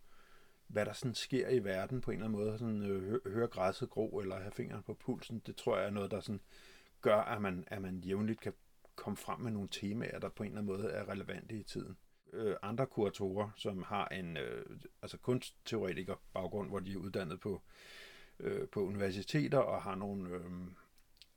hvad 0.67 0.87
der 0.87 0.93
sådan 0.93 1.15
sker 1.15 1.49
i 1.49 1.65
verden 1.65 2.01
på 2.01 2.11
en 2.11 2.17
eller 2.17 2.27
anden 2.27 2.41
måde, 2.41 2.59
sådan 2.59 2.83
øh, 2.83 3.33
høre 3.33 3.47
græsset 3.47 3.91
gro, 3.91 4.19
eller 4.19 4.41
have 4.41 4.53
fingeren 4.53 4.83
på 4.83 4.95
pulsen, 4.95 5.43
det 5.47 5.57
tror 5.57 5.77
jeg 5.77 5.87
er 5.87 5.91
noget, 5.91 6.11
der 6.11 6.21
sådan 6.21 6.41
gør, 7.01 7.17
at 7.17 7.43
man, 7.43 7.65
at 7.67 7.83
man 7.83 7.99
jævnligt 7.99 8.41
kan 8.41 8.53
komme 8.97 9.17
frem 9.17 9.41
med 9.41 9.51
nogle 9.51 9.69
temaer, 9.69 10.19
der 10.19 10.29
på 10.29 10.43
en 10.43 10.49
eller 10.49 10.61
anden 10.61 10.77
måde 10.77 10.93
er 10.93 11.09
relevante 11.09 11.55
i 11.55 11.63
tiden. 11.63 11.97
Øh, 12.33 12.57
andre 12.63 12.87
kuratorer, 12.87 13.51
som 13.57 13.83
har 13.83 14.09
en 14.09 14.37
øh, 14.37 14.81
altså 15.03 15.19
kunstteoretiker 15.19 16.15
baggrund, 16.33 16.69
hvor 16.69 16.79
de 16.79 16.93
er 16.93 16.97
uddannet 16.97 17.41
på 17.41 17.63
øh, 18.41 18.69
på 18.69 18.85
universiteter 18.85 19.59
og 19.59 19.83
har 19.83 19.95
nogle 19.95 20.31
øh, 20.31 20.51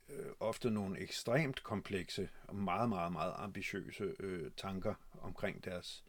øh, 0.08 0.32
ofte 0.40 0.70
nogle 0.70 1.00
ekstremt 1.00 1.62
komplekse 1.62 2.28
og 2.42 2.56
meget, 2.56 2.88
meget, 2.88 3.12
meget 3.12 3.34
ambitiøse 3.36 4.14
øh, 4.20 4.50
tanker 4.56 4.94
omkring 5.20 5.64
deres 5.64 6.04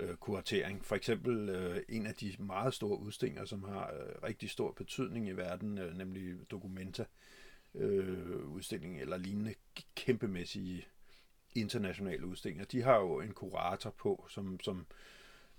øh, 0.00 0.16
kuratering. 0.16 0.84
For 0.84 0.96
eksempel 0.96 1.48
øh, 1.48 1.82
en 1.88 2.06
af 2.06 2.14
de 2.14 2.34
meget 2.38 2.74
store 2.74 2.98
udstillinger, 2.98 3.44
som 3.44 3.64
har 3.64 3.92
øh, 3.92 4.22
rigtig 4.22 4.50
stor 4.50 4.72
betydning 4.72 5.28
i 5.28 5.32
verden, 5.32 5.78
øh, 5.78 5.96
nemlig 5.96 6.50
Documenta 6.50 7.04
øh, 7.74 8.46
udstilling 8.46 9.00
eller 9.00 9.16
lignende 9.16 9.54
kæmpemæssige 9.94 10.86
internationale 11.54 12.26
udstillinger. 12.26 12.64
De 12.64 12.82
har 12.82 12.96
jo 12.96 13.20
en 13.20 13.32
kurator 13.32 13.90
på, 13.90 14.26
som, 14.28 14.60
som 14.60 14.86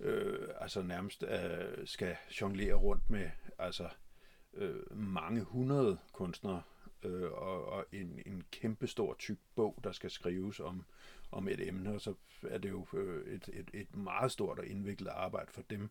øh, 0.00 0.48
altså 0.60 0.82
nærmest 0.82 1.22
øh, 1.22 1.86
skal 1.86 2.16
jonglere 2.40 2.74
rundt 2.74 3.10
med 3.10 3.30
altså 3.58 3.88
øh, 4.54 4.96
mange 4.96 5.42
hundrede 5.42 5.98
kunstnere 6.12 6.62
øh, 7.02 7.32
og, 7.32 7.64
og 7.64 7.86
en, 7.92 8.22
en 8.26 8.44
kæmpestor 8.50 9.16
tyk 9.18 9.38
bog, 9.54 9.80
der 9.84 9.92
skal 9.92 10.10
skrives 10.10 10.60
om, 10.60 10.84
om 11.34 11.48
et 11.48 11.68
emne, 11.68 11.94
og 11.94 12.00
så 12.00 12.14
er 12.42 12.58
det 12.58 12.68
jo 12.68 12.86
øh, 12.94 13.34
et, 13.34 13.50
et, 13.52 13.70
et 13.74 13.96
meget 13.96 14.32
stort 14.32 14.58
og 14.58 14.66
indviklet 14.66 15.08
arbejde 15.08 15.52
for 15.52 15.62
dem 15.62 15.90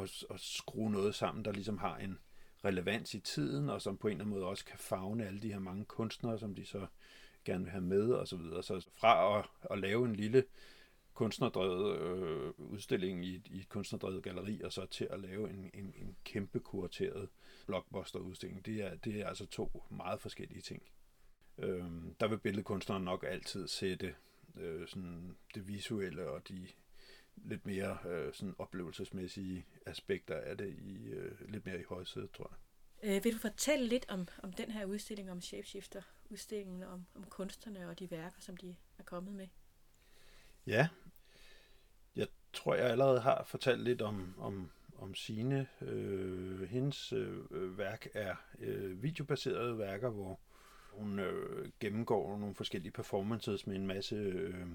at, 0.00 0.24
at 0.30 0.40
skrue 0.40 0.90
noget 0.90 1.14
sammen, 1.14 1.44
der 1.44 1.52
ligesom 1.52 1.78
har 1.78 1.96
en 1.96 2.18
relevans 2.64 3.14
i 3.14 3.20
tiden, 3.20 3.70
og 3.70 3.82
som 3.82 3.96
på 3.96 4.08
en 4.08 4.12
eller 4.12 4.24
anden 4.24 4.34
måde 4.34 4.46
også 4.46 4.64
kan 4.64 4.78
fagne 4.78 5.26
alle 5.26 5.40
de 5.40 5.52
her 5.52 5.58
mange 5.58 5.84
kunstnere, 5.84 6.38
som 6.38 6.54
de 6.54 6.64
så 6.64 6.86
gerne 7.44 7.64
vil 7.64 7.70
have 7.70 7.84
med, 7.84 8.12
og 8.12 8.28
så 8.28 8.36
videre. 8.36 8.62
Så 8.62 8.88
fra 8.94 9.38
at, 9.38 9.46
at 9.70 9.78
lave 9.78 10.04
en 10.04 10.16
lille 10.16 10.44
kunstnerdrevet 11.14 12.00
øh, 12.00 12.52
udstilling 12.56 13.24
i, 13.24 13.42
i 13.46 13.60
et 13.60 13.68
kunstnerdrevet 13.68 14.22
galleri, 14.22 14.60
og 14.62 14.72
så 14.72 14.86
til 14.86 15.08
at 15.10 15.20
lave 15.20 15.50
en, 15.50 15.70
en, 15.74 15.94
en 15.96 16.16
kæmpe 16.24 16.60
kurateret 16.60 17.28
blockbuster-udstilling. 17.66 18.66
Det 18.66 18.80
er, 18.82 18.94
det 18.94 19.20
er 19.20 19.26
altså 19.26 19.46
to 19.46 19.82
meget 19.90 20.20
forskellige 20.20 20.60
ting. 20.60 20.82
Øhm, 21.58 22.14
der 22.20 22.28
vil 22.28 22.38
billedkunstneren 22.38 23.04
nok 23.04 23.24
altid 23.28 23.68
sætte 23.68 24.14
øh, 24.58 24.88
sådan 24.88 25.36
det 25.54 25.68
visuelle 25.68 26.28
og 26.28 26.48
de 26.48 26.68
lidt 27.36 27.66
mere 27.66 27.98
øh, 28.06 28.34
sådan 28.34 28.54
oplevelsesmæssige 28.58 29.66
aspekter 29.86 30.34
af 30.34 30.58
det 30.58 30.78
i 30.78 31.08
øh, 31.08 31.50
lidt 31.50 31.66
mere 31.66 31.80
i 31.80 31.84
højsædet, 31.88 32.30
tror 32.30 32.50
jeg. 32.50 32.58
Øh, 33.02 33.24
vil 33.24 33.34
du 33.34 33.38
fortælle 33.38 33.86
lidt 33.86 34.06
om, 34.08 34.28
om 34.42 34.52
den 34.52 34.70
her 34.70 34.84
udstilling 34.84 35.30
om 35.30 35.40
Shapeshifter, 35.40 36.02
udstillingen 36.30 36.82
om, 36.82 37.06
om 37.14 37.24
kunstnerne 37.24 37.88
og 37.88 37.98
de 37.98 38.10
værker, 38.10 38.40
som 38.40 38.56
de 38.56 38.76
er 38.98 39.02
kommet 39.02 39.34
med? 39.34 39.48
Ja, 40.66 40.88
jeg 42.16 42.26
tror, 42.52 42.74
jeg 42.74 42.90
allerede 42.90 43.20
har 43.20 43.44
fortalt 43.44 43.82
lidt 43.82 44.02
om, 44.02 44.34
om, 44.38 44.70
om 44.98 45.14
sine. 45.14 45.66
Øh, 45.80 46.68
hendes 46.68 47.12
øh, 47.12 47.78
værk 47.78 48.08
er 48.14 48.36
øh, 48.58 49.02
videobaserede 49.02 49.78
værker, 49.78 50.08
hvor 50.08 50.40
hun 50.98 51.18
øh, 51.18 51.70
gennemgår 51.80 52.38
nogle 52.38 52.54
forskellige 52.54 52.92
performances 52.92 53.66
med 53.66 53.76
en 53.76 53.86
masse 53.86 54.14
øh, 54.14 54.66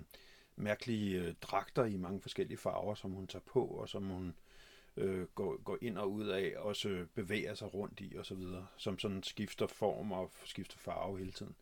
mærkelige 0.56 1.22
øh, 1.22 1.34
dragter 1.42 1.86
i 1.86 1.98
mange 1.98 2.22
forskellige 2.22 2.58
farver, 2.58 2.96
som 2.96 3.12
hun 3.12 3.28
tager 3.28 3.44
på, 3.46 3.66
og 3.66 3.90
som 3.90 4.04
hun 4.04 4.36
øh, 4.98 5.26
går, 5.28 5.64
går 5.64 5.78
ind 5.82 5.98
og 5.98 6.12
ud 6.12 6.28
af, 6.28 6.54
og 6.58 6.64
også 6.64 7.06
bevæger 7.14 7.56
sig 7.56 7.74
rundt 7.74 8.02
i 8.02 8.18
osv., 8.18 8.44
som 8.78 9.00
sådan 9.00 9.24
skifter 9.24 9.68
form 9.68 10.12
og 10.12 10.32
skifter 10.46 10.78
farve 10.78 11.20
hele 11.20 11.32
tiden. 11.32 11.56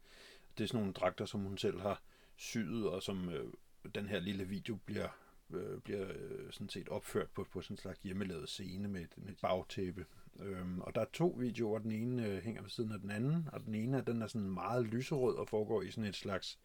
Det 0.58 0.64
er 0.64 0.68
sådan 0.68 0.80
nogle 0.80 0.94
dragter, 0.94 1.26
som 1.26 1.42
hun 1.42 1.58
selv 1.58 1.80
har 1.80 2.02
syet, 2.36 2.90
og 2.90 3.04
som 3.04 3.30
øh, 3.30 3.54
den 3.96 4.08
her 4.08 4.20
lille 4.20 4.48
video 4.48 4.76
bliver, 4.86 5.10
øh, 5.50 5.80
bliver 5.80 6.08
øh, 6.10 6.52
sådan 6.52 6.70
set 6.70 6.90
opført 6.90 7.30
på, 7.30 7.48
på 7.52 7.62
sådan 7.62 7.74
en 7.74 7.78
slags 7.78 8.00
hjemmelavet 8.00 8.50
scene 8.50 8.88
med 8.88 9.02
et, 9.02 9.18
med 9.18 9.30
et 9.32 9.40
bagtæppe. 9.42 10.06
Øhm, 10.42 10.82
og 10.82 10.96
der 10.96 11.02
er 11.02 11.06
to 11.14 11.36
videoer, 11.40 11.80
den 11.80 11.92
ene 11.92 12.28
øh, 12.28 12.44
hænger 12.44 12.62
ved 12.62 12.70
siden 12.70 12.92
af 12.92 13.00
den 13.00 13.12
anden, 13.12 13.50
og 13.52 13.66
den 13.66 13.76
ene 13.76 14.04
den 14.08 14.22
er 14.22 14.28
sådan 14.28 14.50
meget 14.50 14.86
lyserød 14.86 15.36
og 15.36 15.50
foregår 15.50 15.82
i 15.82 15.92
sådan 15.92 16.10
et 16.10 16.16
slags 16.16 16.60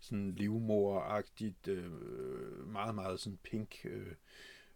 sådan 0.00 0.34
livmoragtigt, 0.34 1.68
øh, 1.68 1.92
meget, 2.68 2.94
meget 2.94 3.20
sådan 3.20 3.38
pink 3.42 3.76
øh, 3.84 4.12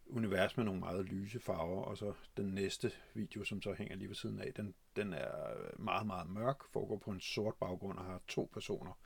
univers 0.06 0.56
med 0.56 0.64
nogle 0.64 0.80
meget 0.80 1.04
lyse 1.04 1.40
farver, 1.40 1.82
og 1.82 1.98
så 1.98 2.12
den 2.36 2.46
næste 2.46 2.92
video, 3.14 3.44
som 3.44 3.62
så 3.62 3.74
hænger 3.78 3.96
lige 3.96 4.08
ved 4.08 4.16
siden 4.16 4.40
af, 4.40 4.52
den, 4.54 4.74
den 4.96 5.12
er 5.12 5.54
meget, 5.78 6.06
meget 6.06 6.30
mørk, 6.30 6.56
foregår 6.72 6.96
på 6.96 7.10
en 7.10 7.20
sort 7.20 7.54
baggrund 7.60 7.98
og 7.98 8.04
har 8.04 8.20
to 8.28 8.50
personer, 8.52 8.98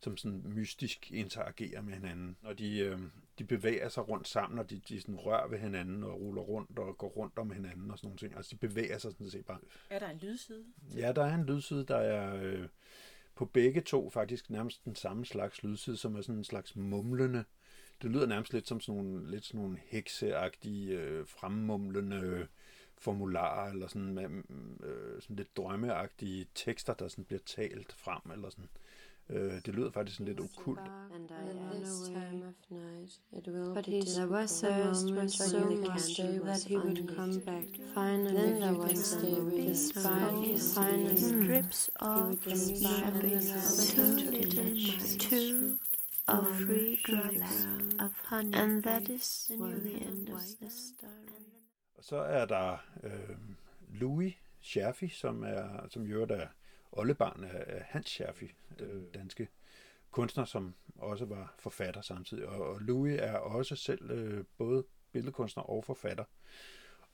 som 0.00 0.16
sådan 0.16 0.42
mystisk 0.44 1.12
interagerer 1.12 1.82
med 1.82 1.94
hinanden. 1.94 2.36
Og 2.42 2.58
de, 2.58 2.78
øh, 2.78 2.98
de 3.40 3.44
bevæger 3.44 3.88
sig 3.88 4.08
rundt 4.08 4.28
sammen, 4.28 4.58
og 4.58 4.70
de, 4.70 4.80
de 4.88 5.00
sådan 5.00 5.16
rører 5.16 5.48
ved 5.48 5.58
hinanden 5.58 6.04
og 6.04 6.20
ruller 6.20 6.42
rundt 6.42 6.78
og 6.78 6.98
går 6.98 7.08
rundt 7.08 7.38
om 7.38 7.50
hinanden 7.50 7.90
og 7.90 7.98
sådan 7.98 8.08
nogle 8.08 8.18
ting. 8.18 8.36
Altså 8.36 8.50
de 8.50 8.68
bevæger 8.68 8.98
sig 8.98 9.12
sådan 9.12 9.30
set 9.30 9.46
bare. 9.46 9.58
Er 9.90 9.98
der 9.98 10.08
en 10.08 10.18
lydside? 10.18 10.64
Ja, 10.96 11.12
der 11.12 11.24
er 11.24 11.34
en 11.34 11.44
lydside, 11.44 11.84
der 11.84 11.96
er 11.96 12.36
øh, 12.42 12.68
på 13.34 13.44
begge 13.44 13.80
to 13.80 14.10
faktisk 14.10 14.50
nærmest 14.50 14.84
den 14.84 14.94
samme 14.94 15.26
slags 15.26 15.62
lydside, 15.62 15.96
som 15.96 16.16
er 16.16 16.20
sådan 16.20 16.38
en 16.38 16.44
slags 16.44 16.76
mumlende 16.76 17.44
det 18.02 18.10
lyder 18.10 18.26
nærmest 18.26 18.52
lidt 18.52 18.68
som 18.68 18.80
sådan 18.80 19.02
nogle, 19.02 19.30
lidt 19.30 19.44
sådan 19.44 19.60
nogle 19.60 19.78
hekseagtige, 19.84 20.98
øh, 20.98 21.26
fremmumlende 21.26 22.16
øh, 22.16 22.46
formularer, 22.98 23.70
eller 23.70 23.86
sådan, 23.86 24.14
med, 24.14 24.42
øh, 24.88 25.22
sådan 25.22 25.36
lidt 25.36 25.56
drømmeagtige 25.56 26.46
tekster, 26.54 26.94
der 26.94 27.08
sådan 27.08 27.24
bliver 27.24 27.40
talt 27.46 27.92
frem, 27.92 28.30
eller 28.32 28.50
sådan. 28.50 28.64
Øh, 28.64 28.89
det 29.66 29.74
lyder 29.74 29.90
faktisk 29.90 30.16
sådan 30.16 30.26
lidt 30.26 30.40
okult. 30.40 30.80
And 31.14 31.30
I 31.30 31.76
this 31.76 32.08
time 32.08 32.46
of 32.48 32.54
night. 32.70 33.20
It 33.32 33.48
will 33.48 33.74
But 33.74 33.86
he 33.86 34.02
there 34.02 34.26
was 34.28 34.64
a 34.64 34.68
moment 34.68 35.32
so 35.32 35.58
much 35.58 36.16
that? 36.16 36.64
he 36.68 36.76
would 36.78 37.16
come 37.16 37.40
back. 37.40 37.64
Finally, 37.94 38.34
then 38.36 38.60
there 38.60 38.74
was 38.74 39.16
the 39.16 39.74
spark. 39.74 40.34
Finally, 40.74 41.46
drips 41.46 41.90
of 42.00 42.42
two 45.18 45.78
of 46.28 46.46
free 46.56 47.00
drops 47.04 47.66
of 47.98 48.12
honey, 48.24 48.54
and 48.58 48.82
that 48.82 49.08
is 49.08 49.46
the 49.48 49.94
end 50.08 50.28
of 50.28 50.42
the 50.60 50.70
story. 50.70 51.10
Og 51.94 52.04
så 52.04 52.16
er 52.16 52.44
der 52.46 52.76
øh, 53.02 53.36
Louis 53.88 54.34
Scherfi, 54.60 55.08
som 55.08 55.42
er 55.42 55.88
som 55.88 56.02
jo 56.02 56.22
er 56.22 56.26
oldebarn 56.92 57.44
af 57.44 57.82
Hans 57.88 58.08
Scherfi, 58.08 58.52
øh, 58.78 59.02
danske 59.14 59.48
kunstner, 60.10 60.44
som 60.44 60.74
også 60.96 61.24
var 61.24 61.54
forfatter 61.58 62.00
samtidig. 62.00 62.46
Og, 62.46 62.68
og 62.68 62.80
Louis 62.80 63.18
er 63.20 63.36
også 63.36 63.76
selv 63.76 64.10
øh, 64.10 64.44
både 64.58 64.84
billedkunstner 65.12 65.62
og 65.62 65.84
forfatter. 65.84 66.24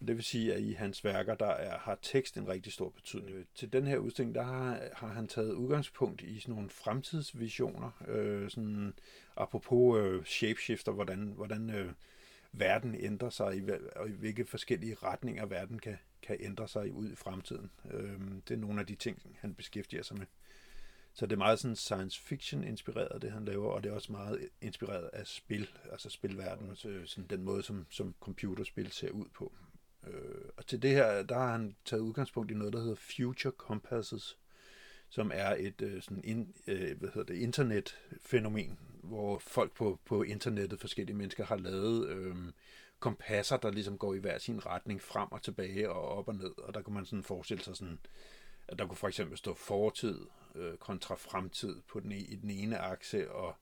Og 0.00 0.06
det 0.06 0.16
vil 0.16 0.24
sige, 0.24 0.54
at 0.54 0.60
i 0.60 0.72
hans 0.72 1.04
værker, 1.04 1.34
der 1.34 1.46
er, 1.46 1.78
har 1.78 1.98
tekst 2.02 2.36
en 2.36 2.48
rigtig 2.48 2.72
stor 2.72 2.88
betydning. 2.88 3.46
Til 3.54 3.72
den 3.72 3.86
her 3.86 3.98
udstilling, 3.98 4.34
der 4.34 4.42
har, 4.42 4.80
har 4.92 5.08
han 5.08 5.28
taget 5.28 5.52
udgangspunkt 5.52 6.22
i 6.22 6.40
sådan 6.40 6.54
nogle 6.54 6.70
fremtidsvisioner, 6.70 7.90
øh, 8.08 8.50
sådan 8.50 8.94
apropos 9.36 10.00
øh, 10.00 10.24
shapeshifter, 10.24 10.92
hvordan, 10.92 11.32
hvordan 11.36 11.70
øh, 11.70 11.92
verden 12.52 12.94
ændrer 12.94 13.30
sig, 13.30 13.56
i, 13.56 13.62
og 13.96 14.08
i 14.08 14.12
hvilke 14.12 14.44
forskellige 14.44 14.96
retninger 15.02 15.46
verden 15.46 15.78
kan, 15.78 15.98
kan 16.26 16.36
ændre 16.40 16.68
sig 16.68 16.92
ud 16.92 17.12
i 17.12 17.14
fremtiden. 17.14 17.70
Øh, 17.90 18.20
det 18.48 18.54
er 18.54 18.58
nogle 18.58 18.80
af 18.80 18.86
de 18.86 18.94
ting, 18.94 19.36
han 19.40 19.54
beskæftiger 19.54 20.02
sig 20.02 20.18
med. 20.18 20.26
Så 21.14 21.26
det 21.26 21.32
er 21.32 21.36
meget 21.36 21.58
sådan 21.58 21.76
science 21.76 22.20
fiction 22.20 22.64
inspireret, 22.64 23.22
det 23.22 23.30
han 23.30 23.44
laver, 23.44 23.70
og 23.70 23.82
det 23.82 23.90
er 23.90 23.94
også 23.94 24.12
meget 24.12 24.48
inspireret 24.60 25.10
af 25.12 25.26
spil, 25.26 25.68
altså 25.92 26.10
spilverdenen, 26.10 26.76
sådan 26.76 27.26
den 27.30 27.42
måde, 27.42 27.62
som, 27.62 27.86
som 27.90 28.14
computerspil 28.20 28.92
ser 28.92 29.10
ud 29.10 29.26
på. 29.34 29.52
Øh, 30.06 30.44
og 30.56 30.66
til 30.66 30.82
det 30.82 30.90
her, 30.90 31.22
der 31.22 31.34
har 31.34 31.52
han 31.52 31.76
taget 31.84 32.00
udgangspunkt 32.00 32.50
i 32.50 32.54
noget, 32.54 32.72
der 32.72 32.80
hedder 32.80 32.94
Future 32.94 33.52
Compasses, 33.56 34.38
som 35.08 35.30
er 35.34 35.54
et 35.58 35.82
øh, 35.82 36.02
sådan 36.02 36.24
in, 36.24 36.54
øh, 36.66 36.98
hvad 36.98 37.08
hedder 37.14 37.34
det, 37.34 37.40
internetfænomen, 37.40 38.78
hvor 39.02 39.38
folk 39.38 39.74
på, 39.74 40.00
på 40.04 40.22
internettet, 40.22 40.80
forskellige 40.80 41.16
mennesker, 41.16 41.44
har 41.44 41.56
lavet 41.56 42.08
øh, 42.08 42.36
kompasser, 43.06 43.56
der 43.56 43.70
ligesom 43.70 43.98
går 43.98 44.14
i 44.14 44.18
hver 44.18 44.38
sin 44.38 44.66
retning, 44.66 45.02
frem 45.02 45.32
og 45.32 45.42
tilbage 45.42 45.90
og 45.90 46.02
op 46.02 46.28
og 46.28 46.34
ned. 46.34 46.58
Og 46.58 46.74
der 46.74 46.82
kan 46.82 46.94
man 46.94 47.04
sådan 47.04 47.22
forestille 47.22 47.64
sig 47.64 47.76
sådan, 47.76 47.98
at 48.68 48.78
der 48.78 48.86
kunne 48.86 48.96
for 48.96 49.08
eksempel 49.08 49.38
stå 49.38 49.54
fortid 49.54 50.20
øh, 50.54 50.76
kontra 50.76 51.14
fremtid 51.14 51.76
på 51.88 52.00
den, 52.00 52.12
e, 52.12 52.18
i 52.18 52.36
den 52.36 52.50
ene 52.50 52.78
akse, 52.78 53.30
og 53.30 53.54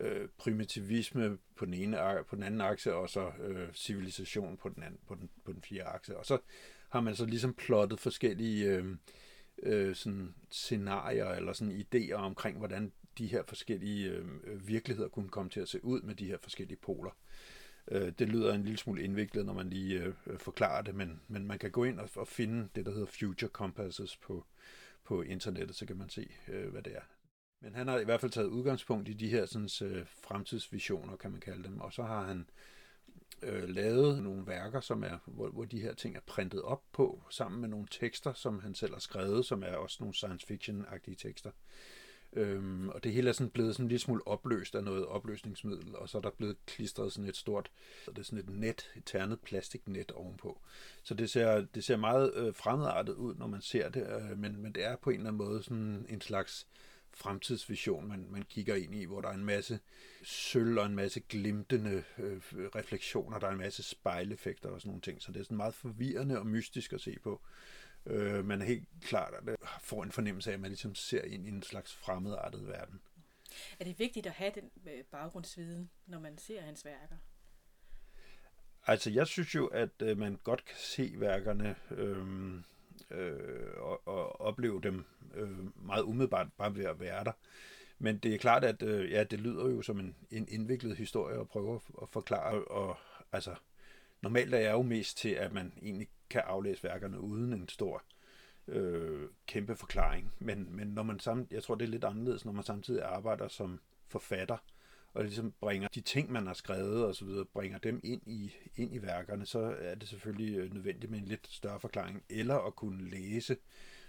øh, 0.00 0.28
primitivisme 0.38 1.38
på 1.56 1.64
den 1.64 1.74
ene 1.74 1.98
på 2.28 2.36
den 2.36 2.42
anden 2.42 2.60
akse, 2.60 2.94
og 2.94 3.10
så 3.10 3.32
øh, 3.40 3.72
civilisation 3.72 4.56
på 4.56 4.68
den, 4.68 4.82
anden, 4.82 5.00
på, 5.08 5.14
den, 5.14 5.30
på 5.44 5.52
den 5.52 5.62
fjerde 5.62 5.90
akse. 5.90 6.16
Og 6.18 6.26
så 6.26 6.38
har 6.88 7.00
man 7.00 7.16
så 7.16 7.26
ligesom 7.26 7.54
plottet 7.54 8.00
forskellige 8.00 8.66
øh, 8.66 8.96
øh, 9.62 9.94
sådan 9.94 10.34
scenarier 10.50 11.28
eller 11.28 11.52
sådan 11.52 11.86
idéer 11.86 12.14
omkring, 12.14 12.58
hvordan 12.58 12.92
de 13.18 13.26
her 13.26 13.42
forskellige 13.48 14.10
øh, 14.10 14.26
øh 14.44 14.68
virkeligheder 14.68 15.08
kunne 15.08 15.28
komme 15.28 15.50
til 15.50 15.60
at 15.60 15.68
se 15.68 15.84
ud 15.84 16.02
med 16.02 16.14
de 16.14 16.26
her 16.26 16.38
forskellige 16.42 16.78
poler. 16.78 17.10
Øh, 17.10 17.54
Øh, 17.90 18.12
det 18.18 18.28
lyder 18.28 18.54
en 18.54 18.62
lille 18.62 18.78
smule 18.78 19.02
indviklet, 19.02 19.46
når 19.46 19.52
man 19.52 19.70
lige 19.70 20.02
øh, 20.02 20.14
øh, 20.26 20.38
forklarer 20.38 20.82
det, 20.82 20.94
men, 20.94 21.20
men 21.28 21.46
man 21.46 21.58
kan 21.58 21.70
gå 21.70 21.84
ind 21.84 22.00
og, 22.00 22.08
og 22.16 22.28
finde 22.28 22.68
det, 22.74 22.86
der 22.86 22.92
hedder 22.92 23.06
Future 23.06 23.50
Compasses 23.50 24.16
på, 24.16 24.46
på 25.04 25.22
internettet, 25.22 25.76
så 25.76 25.86
kan 25.86 25.96
man 25.96 26.08
se, 26.08 26.30
øh, 26.48 26.68
hvad 26.68 26.82
det 26.82 26.96
er. 26.96 27.02
Men 27.60 27.74
han 27.74 27.88
har 27.88 27.98
i 27.98 28.04
hvert 28.04 28.20
fald 28.20 28.32
taget 28.32 28.46
udgangspunkt 28.46 29.08
i 29.08 29.12
de 29.12 29.28
her 29.28 29.46
sådan, 29.46 29.92
øh, 29.92 30.06
fremtidsvisioner, 30.06 31.16
kan 31.16 31.30
man 31.30 31.40
kalde 31.40 31.64
dem, 31.64 31.80
og 31.80 31.92
så 31.92 32.02
har 32.02 32.26
han 32.26 32.46
øh, 33.42 33.68
lavet 33.68 34.22
nogle 34.22 34.46
værker, 34.46 34.80
som 34.80 35.04
er, 35.04 35.18
hvor, 35.26 35.48
hvor 35.48 35.64
de 35.64 35.80
her 35.80 35.94
ting 35.94 36.16
er 36.16 36.20
printet 36.26 36.62
op 36.62 36.82
på, 36.92 37.22
sammen 37.30 37.60
med 37.60 37.68
nogle 37.68 37.86
tekster, 37.90 38.32
som 38.32 38.58
han 38.58 38.74
selv 38.74 38.92
har 38.92 39.00
skrevet, 39.00 39.44
som 39.44 39.62
er 39.62 39.76
også 39.76 39.96
nogle 40.00 40.14
science 40.14 40.46
fiction-agtige 40.46 41.14
tekster. 41.14 41.50
Øhm, 42.36 42.88
og 42.88 43.04
det 43.04 43.12
hele 43.12 43.28
er 43.28 43.32
sådan 43.32 43.50
blevet 43.50 43.74
sådan 43.74 43.84
en 43.84 43.88
lille 43.88 44.00
smule 44.00 44.26
opløst 44.26 44.74
af 44.74 44.84
noget 44.84 45.06
opløsningsmiddel, 45.06 45.96
og 45.96 46.08
så 46.08 46.18
er 46.18 46.22
der 46.22 46.30
blevet 46.30 46.56
klistret 46.66 47.12
sådan 47.12 47.28
et 47.28 47.36
stort, 47.36 47.70
det 48.06 48.18
er 48.18 48.22
sådan 48.22 48.38
et 48.38 48.48
net, 48.48 48.90
et 48.96 49.02
ternet 49.06 49.40
plastiknet 49.40 50.12
ovenpå. 50.12 50.60
Så 51.02 51.14
det 51.14 51.30
ser, 51.30 51.66
det 51.74 51.84
ser 51.84 51.96
meget 51.96 52.34
øh, 52.34 52.54
fremmedartet 52.54 53.14
ud, 53.14 53.34
når 53.34 53.46
man 53.46 53.60
ser 53.60 53.88
det, 53.88 54.06
øh, 54.06 54.38
men, 54.38 54.62
men 54.62 54.72
det 54.72 54.84
er 54.84 54.96
på 54.96 55.10
en 55.10 55.16
eller 55.16 55.30
anden 55.30 55.46
måde 55.46 55.62
sådan 55.62 56.06
en 56.08 56.20
slags 56.20 56.66
fremtidsvision, 57.14 58.08
man, 58.08 58.26
man 58.30 58.42
kigger 58.42 58.74
ind 58.74 58.94
i, 58.94 59.04
hvor 59.04 59.20
der 59.20 59.28
er 59.28 59.34
en 59.34 59.44
masse 59.44 59.78
sølv 60.22 60.78
og 60.78 60.86
en 60.86 60.94
masse 60.94 61.20
glimtende 61.20 62.04
øh, 62.18 62.40
refleksioner, 62.74 63.38
der 63.38 63.46
er 63.46 63.52
en 63.52 63.58
masse 63.58 63.82
spejleffekter 63.82 64.68
og 64.68 64.80
sådan 64.80 64.88
nogle 64.88 65.02
ting. 65.02 65.22
Så 65.22 65.32
det 65.32 65.40
er 65.40 65.44
sådan 65.44 65.56
meget 65.56 65.74
forvirrende 65.74 66.38
og 66.38 66.46
mystisk 66.46 66.92
at 66.92 67.00
se 67.00 67.16
på. 67.22 67.40
Øh, 68.06 68.44
man 68.44 68.62
er 68.62 68.66
helt 68.66 68.88
klart 69.02 69.34
at 69.34 69.56
får 69.80 70.02
en 70.02 70.12
fornemmelse 70.12 70.50
af, 70.50 70.54
at 70.54 70.60
man 70.60 70.70
ligesom 70.70 70.94
ser 70.94 71.22
ind 71.22 71.46
i 71.46 71.50
en 71.50 71.62
slags 71.62 71.94
fremmedartet 71.94 72.66
verden. 72.68 73.00
Er 73.78 73.84
det 73.84 73.98
vigtigt 73.98 74.26
at 74.26 74.32
have 74.32 74.52
den 74.54 74.70
øh, 74.86 75.04
baggrundsviden, 75.04 75.90
når 76.06 76.18
man 76.18 76.38
ser 76.38 76.60
hans 76.60 76.84
værker? 76.84 77.16
Altså, 78.86 79.10
jeg 79.10 79.26
synes 79.26 79.54
jo, 79.54 79.66
at 79.66 80.02
øh, 80.02 80.18
man 80.18 80.38
godt 80.44 80.64
kan 80.64 80.76
se 80.78 81.14
værkerne 81.16 81.76
øh, 81.90 82.54
øh, 83.10 83.76
og, 83.76 84.08
og 84.08 84.40
opleve 84.40 84.80
dem 84.80 85.04
øh, 85.34 85.86
meget 85.86 86.02
umiddelbart 86.02 86.46
bare 86.58 86.76
ved 86.76 86.84
at 86.84 87.00
være 87.00 87.24
der. 87.24 87.32
Men 87.98 88.18
det 88.18 88.34
er 88.34 88.38
klart, 88.38 88.64
at 88.64 88.82
øh, 88.82 89.10
ja, 89.10 89.24
det 89.24 89.40
lyder 89.40 89.68
jo 89.68 89.82
som 89.82 90.00
en, 90.00 90.16
en 90.30 90.48
indviklet 90.48 90.96
historie 90.96 91.40
at 91.40 91.48
prøve 91.48 91.74
at, 91.74 91.80
at 92.02 92.08
forklare. 92.08 92.64
Og, 92.64 92.96
altså, 93.32 93.54
normalt 94.22 94.54
er 94.54 94.58
jeg 94.58 94.72
jo 94.72 94.82
mest 94.82 95.18
til, 95.18 95.28
at 95.28 95.52
man 95.52 95.72
egentlig 95.82 96.08
kan 96.30 96.42
aflæse 96.46 96.82
værkerne 96.84 97.20
uden 97.20 97.52
en 97.52 97.68
stor 97.68 98.02
øh, 98.68 99.28
kæmpe 99.46 99.76
forklaring. 99.76 100.32
Men, 100.38 100.76
men 100.76 100.86
når 100.86 101.02
man 101.02 101.20
samt, 101.20 101.52
jeg 101.52 101.62
tror, 101.62 101.74
det 101.74 101.84
er 101.84 101.90
lidt 101.90 102.04
anderledes, 102.04 102.44
når 102.44 102.52
man 102.52 102.64
samtidig 102.64 103.02
arbejder 103.02 103.48
som 103.48 103.80
forfatter 104.08 104.56
og 105.14 105.24
ligesom 105.24 105.52
bringer 105.60 105.88
de 105.88 106.00
ting, 106.00 106.32
man 106.32 106.46
har 106.46 106.54
skrevet 106.54 107.04
og 107.04 107.14
så 107.14 107.24
videre, 107.24 107.44
bringer 107.44 107.78
dem 107.78 108.00
ind 108.04 108.22
i, 108.26 108.54
ind 108.76 108.94
i 108.94 109.02
værkerne, 109.02 109.46
så 109.46 109.76
er 109.78 109.94
det 109.94 110.08
selvfølgelig 110.08 110.58
øh, 110.58 110.74
nødvendigt 110.74 111.10
med 111.10 111.18
en 111.18 111.24
lidt 111.24 111.48
større 111.50 111.80
forklaring, 111.80 112.24
eller 112.28 112.54
at 112.54 112.76
kunne 112.76 113.10
læse 113.10 113.56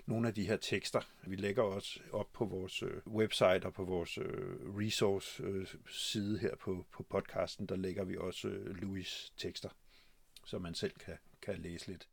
nogle 0.06 0.28
af 0.28 0.34
de 0.34 0.48
her 0.48 0.58
tekster. 0.58 1.02
Vi 1.28 1.36
lægger 1.36 1.64
også 1.64 2.00
op 2.12 2.34
på 2.34 2.46
vores 2.46 2.84
øh, 2.84 3.02
website 3.08 3.66
og 3.66 3.74
på 3.74 3.84
vores 3.84 4.18
øh, 4.18 4.78
resource-side 4.78 6.40
her 6.40 6.56
på, 6.56 6.86
på 6.92 7.04
podcasten, 7.04 7.66
der 7.66 7.76
lægger 7.76 8.04
vi 8.04 8.18
også 8.18 8.48
Louis 8.66 9.34
tekster, 9.38 9.70
så 10.46 10.60
man 10.60 10.74
selv 10.74 10.94
kan, 11.06 11.18
kan 11.46 11.58
læse 11.58 11.88
lidt. 11.88 12.08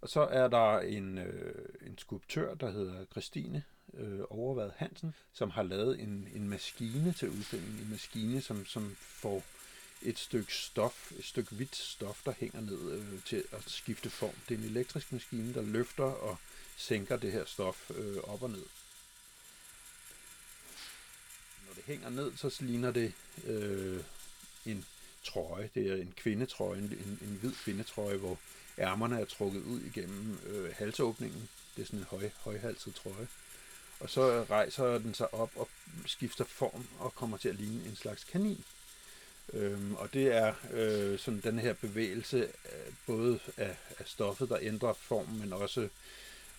Og 0.00 0.08
så 0.08 0.20
er 0.20 0.48
der 0.48 0.78
en, 0.78 1.18
øh, 1.18 1.68
en 1.86 1.98
skulptør, 1.98 2.54
der 2.54 2.70
hedder 2.70 3.04
Christine 3.04 3.64
øh, 3.94 4.20
Overvad 4.30 4.70
Hansen, 4.76 5.14
som 5.32 5.50
har 5.50 5.62
lavet 5.62 6.00
en, 6.00 6.28
en 6.34 6.48
maskine 6.48 7.12
til 7.12 7.30
udstillingen. 7.30 7.78
En 7.78 7.90
maskine, 7.90 8.40
som, 8.40 8.66
som 8.66 8.96
får 8.98 9.44
et 10.02 10.18
stykke 10.18 10.54
stof, 10.54 11.12
et 11.18 11.24
stykke 11.24 11.54
hvidt 11.54 11.76
stof, 11.76 12.22
der 12.24 12.32
hænger 12.32 12.60
ned 12.60 12.92
øh, 12.92 13.22
til 13.24 13.44
at 13.52 13.62
skifte 13.66 14.10
form. 14.10 14.34
Det 14.48 14.54
er 14.54 14.58
en 14.58 14.64
elektrisk 14.64 15.12
maskine, 15.12 15.54
der 15.54 15.62
løfter 15.62 16.04
og 16.04 16.36
sænker 16.76 17.16
det 17.16 17.32
her 17.32 17.44
stof 17.44 17.90
øh, 17.90 18.16
op 18.16 18.42
og 18.42 18.50
ned. 18.50 18.64
Når 21.66 21.74
det 21.74 21.84
hænger 21.84 22.10
ned, 22.10 22.32
så 22.36 22.56
ligner 22.60 22.90
det 22.90 23.12
øh, 23.44 24.02
en 24.66 24.84
trøje. 25.24 25.70
Det 25.74 25.90
er 25.90 25.96
en 25.96 26.12
kvindetrøje, 26.16 26.78
en, 26.78 26.84
en, 26.84 27.18
en 27.22 27.38
hvid 27.40 27.52
kvindetrøje, 27.52 28.16
hvor 28.16 28.38
ærmerne 28.78 29.20
er 29.20 29.24
trukket 29.24 29.62
ud 29.62 29.80
igennem 29.80 30.38
øh, 30.46 30.74
halsåbningen. 30.74 31.48
Det 31.76 31.82
er 31.82 31.86
sådan 31.86 31.98
en 31.98 32.06
høj, 32.10 32.30
højhalset 32.40 32.94
trøje. 32.94 33.28
Og 34.00 34.10
så 34.10 34.44
rejser 34.50 34.98
den 34.98 35.14
sig 35.14 35.34
op 35.34 35.50
og 35.56 35.68
skifter 36.06 36.44
form 36.44 36.86
og 36.98 37.14
kommer 37.14 37.36
til 37.36 37.48
at 37.48 37.54
ligne 37.54 37.84
en 37.86 37.96
slags 37.96 38.24
kanin. 38.24 38.64
Øhm, 39.52 39.94
og 39.94 40.14
det 40.14 40.36
er 40.36 40.54
øh, 40.72 41.18
sådan 41.18 41.40
den 41.40 41.58
her 41.58 41.72
bevægelse 41.72 42.38
øh, 42.38 42.92
både 43.06 43.38
af, 43.56 43.76
af 43.98 44.06
stoffet, 44.06 44.48
der 44.48 44.58
ændrer 44.60 44.92
form, 44.92 45.28
men 45.28 45.52
også 45.52 45.88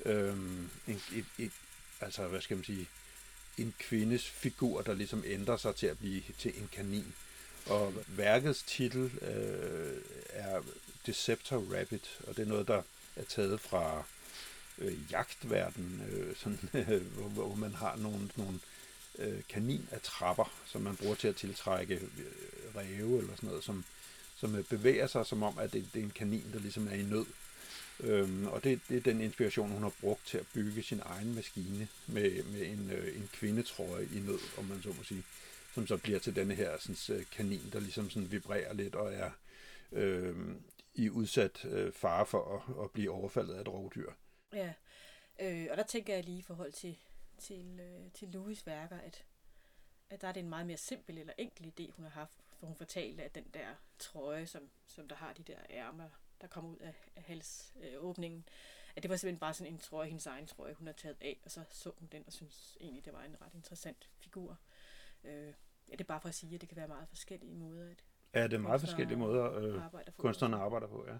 øh, 0.05 0.33
en, 0.87 1.01
et, 1.13 1.25
et, 1.37 1.51
altså 2.01 2.27
hvad 2.27 2.41
skal 2.41 2.57
man 2.57 2.63
sige, 2.63 2.87
en 3.57 3.73
kvindes 3.79 4.29
figur, 4.29 4.81
der 4.81 4.93
ligesom 4.93 5.23
ændrer 5.25 5.57
sig 5.57 5.75
til 5.75 5.87
at 5.87 5.97
blive 5.97 6.21
til 6.37 6.53
en 6.57 6.69
kanin. 6.71 7.13
Og 7.65 7.93
værkets 8.07 8.63
titel 8.63 9.11
øh, 9.21 10.01
er 10.29 10.61
Deceptor 11.05 11.57
Rabbit, 11.57 12.19
og 12.27 12.37
det 12.37 12.43
er 12.43 12.49
noget, 12.49 12.67
der 12.67 12.81
er 13.15 13.23
taget 13.23 13.59
fra 13.59 14.03
øh, 14.77 15.11
jagtverdenen, 15.11 16.01
øh, 16.11 16.35
sådan, 16.35 16.59
øh, 16.73 17.01
hvor, 17.15 17.27
hvor 17.27 17.55
man 17.55 17.73
har 17.73 17.95
nogle, 17.95 18.29
nogle 18.35 18.59
øh, 19.19 19.41
kaninattrapper, 19.49 20.51
som 20.65 20.81
man 20.81 20.95
bruger 20.95 21.15
til 21.15 21.27
at 21.27 21.35
tiltrække 21.35 21.95
øh, 21.95 22.75
ræve 22.75 23.17
eller 23.17 23.35
sådan 23.35 23.49
noget, 23.49 23.63
som, 23.63 23.83
som 24.35 24.55
øh, 24.55 24.63
bevæger 24.63 25.07
sig 25.07 25.25
som 25.25 25.43
om, 25.43 25.57
at 25.59 25.73
det, 25.73 25.89
det 25.93 25.99
er 25.99 26.03
en 26.03 26.11
kanin, 26.15 26.45
der 26.53 26.59
ligesom 26.59 26.87
er 26.87 26.93
i 26.93 27.03
nød. 27.03 27.25
Øhm, 27.99 28.47
og 28.47 28.63
det, 28.63 28.79
det 28.89 28.97
er 28.97 29.01
den 29.01 29.21
inspiration, 29.21 29.71
hun 29.71 29.83
har 29.83 29.91
brugt 30.01 30.27
til 30.27 30.37
at 30.37 30.45
bygge 30.53 30.83
sin 30.83 31.01
egen 31.05 31.35
maskine 31.35 31.87
med, 32.07 32.43
med 32.43 32.65
en, 32.65 32.91
øh, 32.91 33.17
en 33.17 33.29
kvindetrøje 33.33 34.07
i 34.15 34.19
nød, 34.19 34.39
om 34.57 34.65
man 34.65 34.81
så 34.83 34.89
må 34.89 35.03
sige, 35.03 35.23
som 35.73 35.87
så 35.87 35.97
bliver 35.97 36.19
til 36.19 36.35
denne 36.35 36.55
her 36.55 36.77
sådan, 36.79 37.17
øh, 37.17 37.25
kanin, 37.31 37.69
der 37.73 37.79
ligesom 37.79 38.09
sådan 38.09 38.31
vibrerer 38.31 38.73
lidt 38.73 38.95
og 38.95 39.13
er 39.13 39.31
øh, 39.91 40.35
i 40.99 41.09
udsat 41.09 41.65
øh, 41.65 41.93
fare 41.93 42.25
for 42.25 42.55
at, 42.55 42.83
at 42.83 42.91
blive 42.91 43.11
overfaldet 43.11 43.53
af 43.53 43.61
et 43.61 43.67
rovdyr. 43.67 44.11
Ja, 44.53 44.73
øh, 45.39 45.67
og 45.71 45.77
der 45.77 45.83
tænker 45.83 46.15
jeg 46.15 46.23
lige 46.23 46.37
i 46.37 46.41
forhold 46.41 46.71
til, 46.71 46.97
til, 47.37 47.79
øh, 47.79 48.11
til 48.11 48.27
Louis 48.27 48.67
værker, 48.67 48.97
at, 48.97 49.25
at 50.09 50.21
der 50.21 50.27
er 50.27 50.31
det 50.31 50.39
en 50.39 50.49
meget 50.49 50.67
mere 50.67 50.77
simpel 50.77 51.17
eller 51.17 51.33
enkel 51.37 51.73
idé, 51.79 51.91
hun 51.91 52.05
har 52.05 52.11
haft, 52.11 52.33
for 52.59 52.67
hun 52.67 52.75
fortalte, 52.75 53.23
at 53.23 53.35
den 53.35 53.45
der 53.53 53.67
trøje, 53.99 54.47
som, 54.47 54.69
som 54.87 55.07
der 55.07 55.15
har 55.15 55.33
de 55.33 55.43
der 55.43 55.59
ærmer, 55.69 56.09
der 56.41 56.47
kommer 56.47 56.71
ud 56.71 56.77
af, 56.77 56.93
af 57.15 57.23
halsåbningen, 57.23 58.39
øh, 58.47 58.53
at 58.95 59.03
det 59.03 59.09
var 59.09 59.15
simpelthen 59.15 59.39
bare 59.39 59.53
sådan 59.53 59.73
en 59.73 59.79
trøje, 59.79 60.07
hendes 60.07 60.25
egen 60.25 60.47
trøje, 60.47 60.73
hun 60.73 60.87
har 60.87 60.93
taget 60.93 61.17
af, 61.21 61.39
og 61.43 61.51
så 61.51 61.63
så 61.69 61.91
hun 61.97 62.07
den 62.11 62.23
og 62.27 62.33
synes 62.33 62.77
egentlig, 62.81 63.05
det 63.05 63.13
var 63.13 63.23
en 63.23 63.41
ret 63.41 63.53
interessant 63.53 64.09
figur. 64.17 64.57
Øh, 65.23 65.53
ja, 65.87 65.91
det 65.91 66.01
er 66.01 66.03
bare 66.03 66.21
for 66.21 66.29
at 66.29 66.35
sige, 66.35 66.55
at 66.55 66.61
det 66.61 66.69
kan 66.69 66.75
være 66.75 66.87
meget 66.87 67.09
forskellige 67.09 67.55
måder, 67.55 67.91
at 67.91 68.03
Ja, 68.33 68.43
det 68.43 68.53
er 68.53 68.59
meget 68.59 68.81
forskellige 68.81 69.17
måder, 69.17 69.53
øh, 69.53 69.85
arbejder 69.85 70.11
kunstnerne 70.17 70.57
arbejder 70.57 70.87
på, 70.87 71.05
ja. 71.07 71.17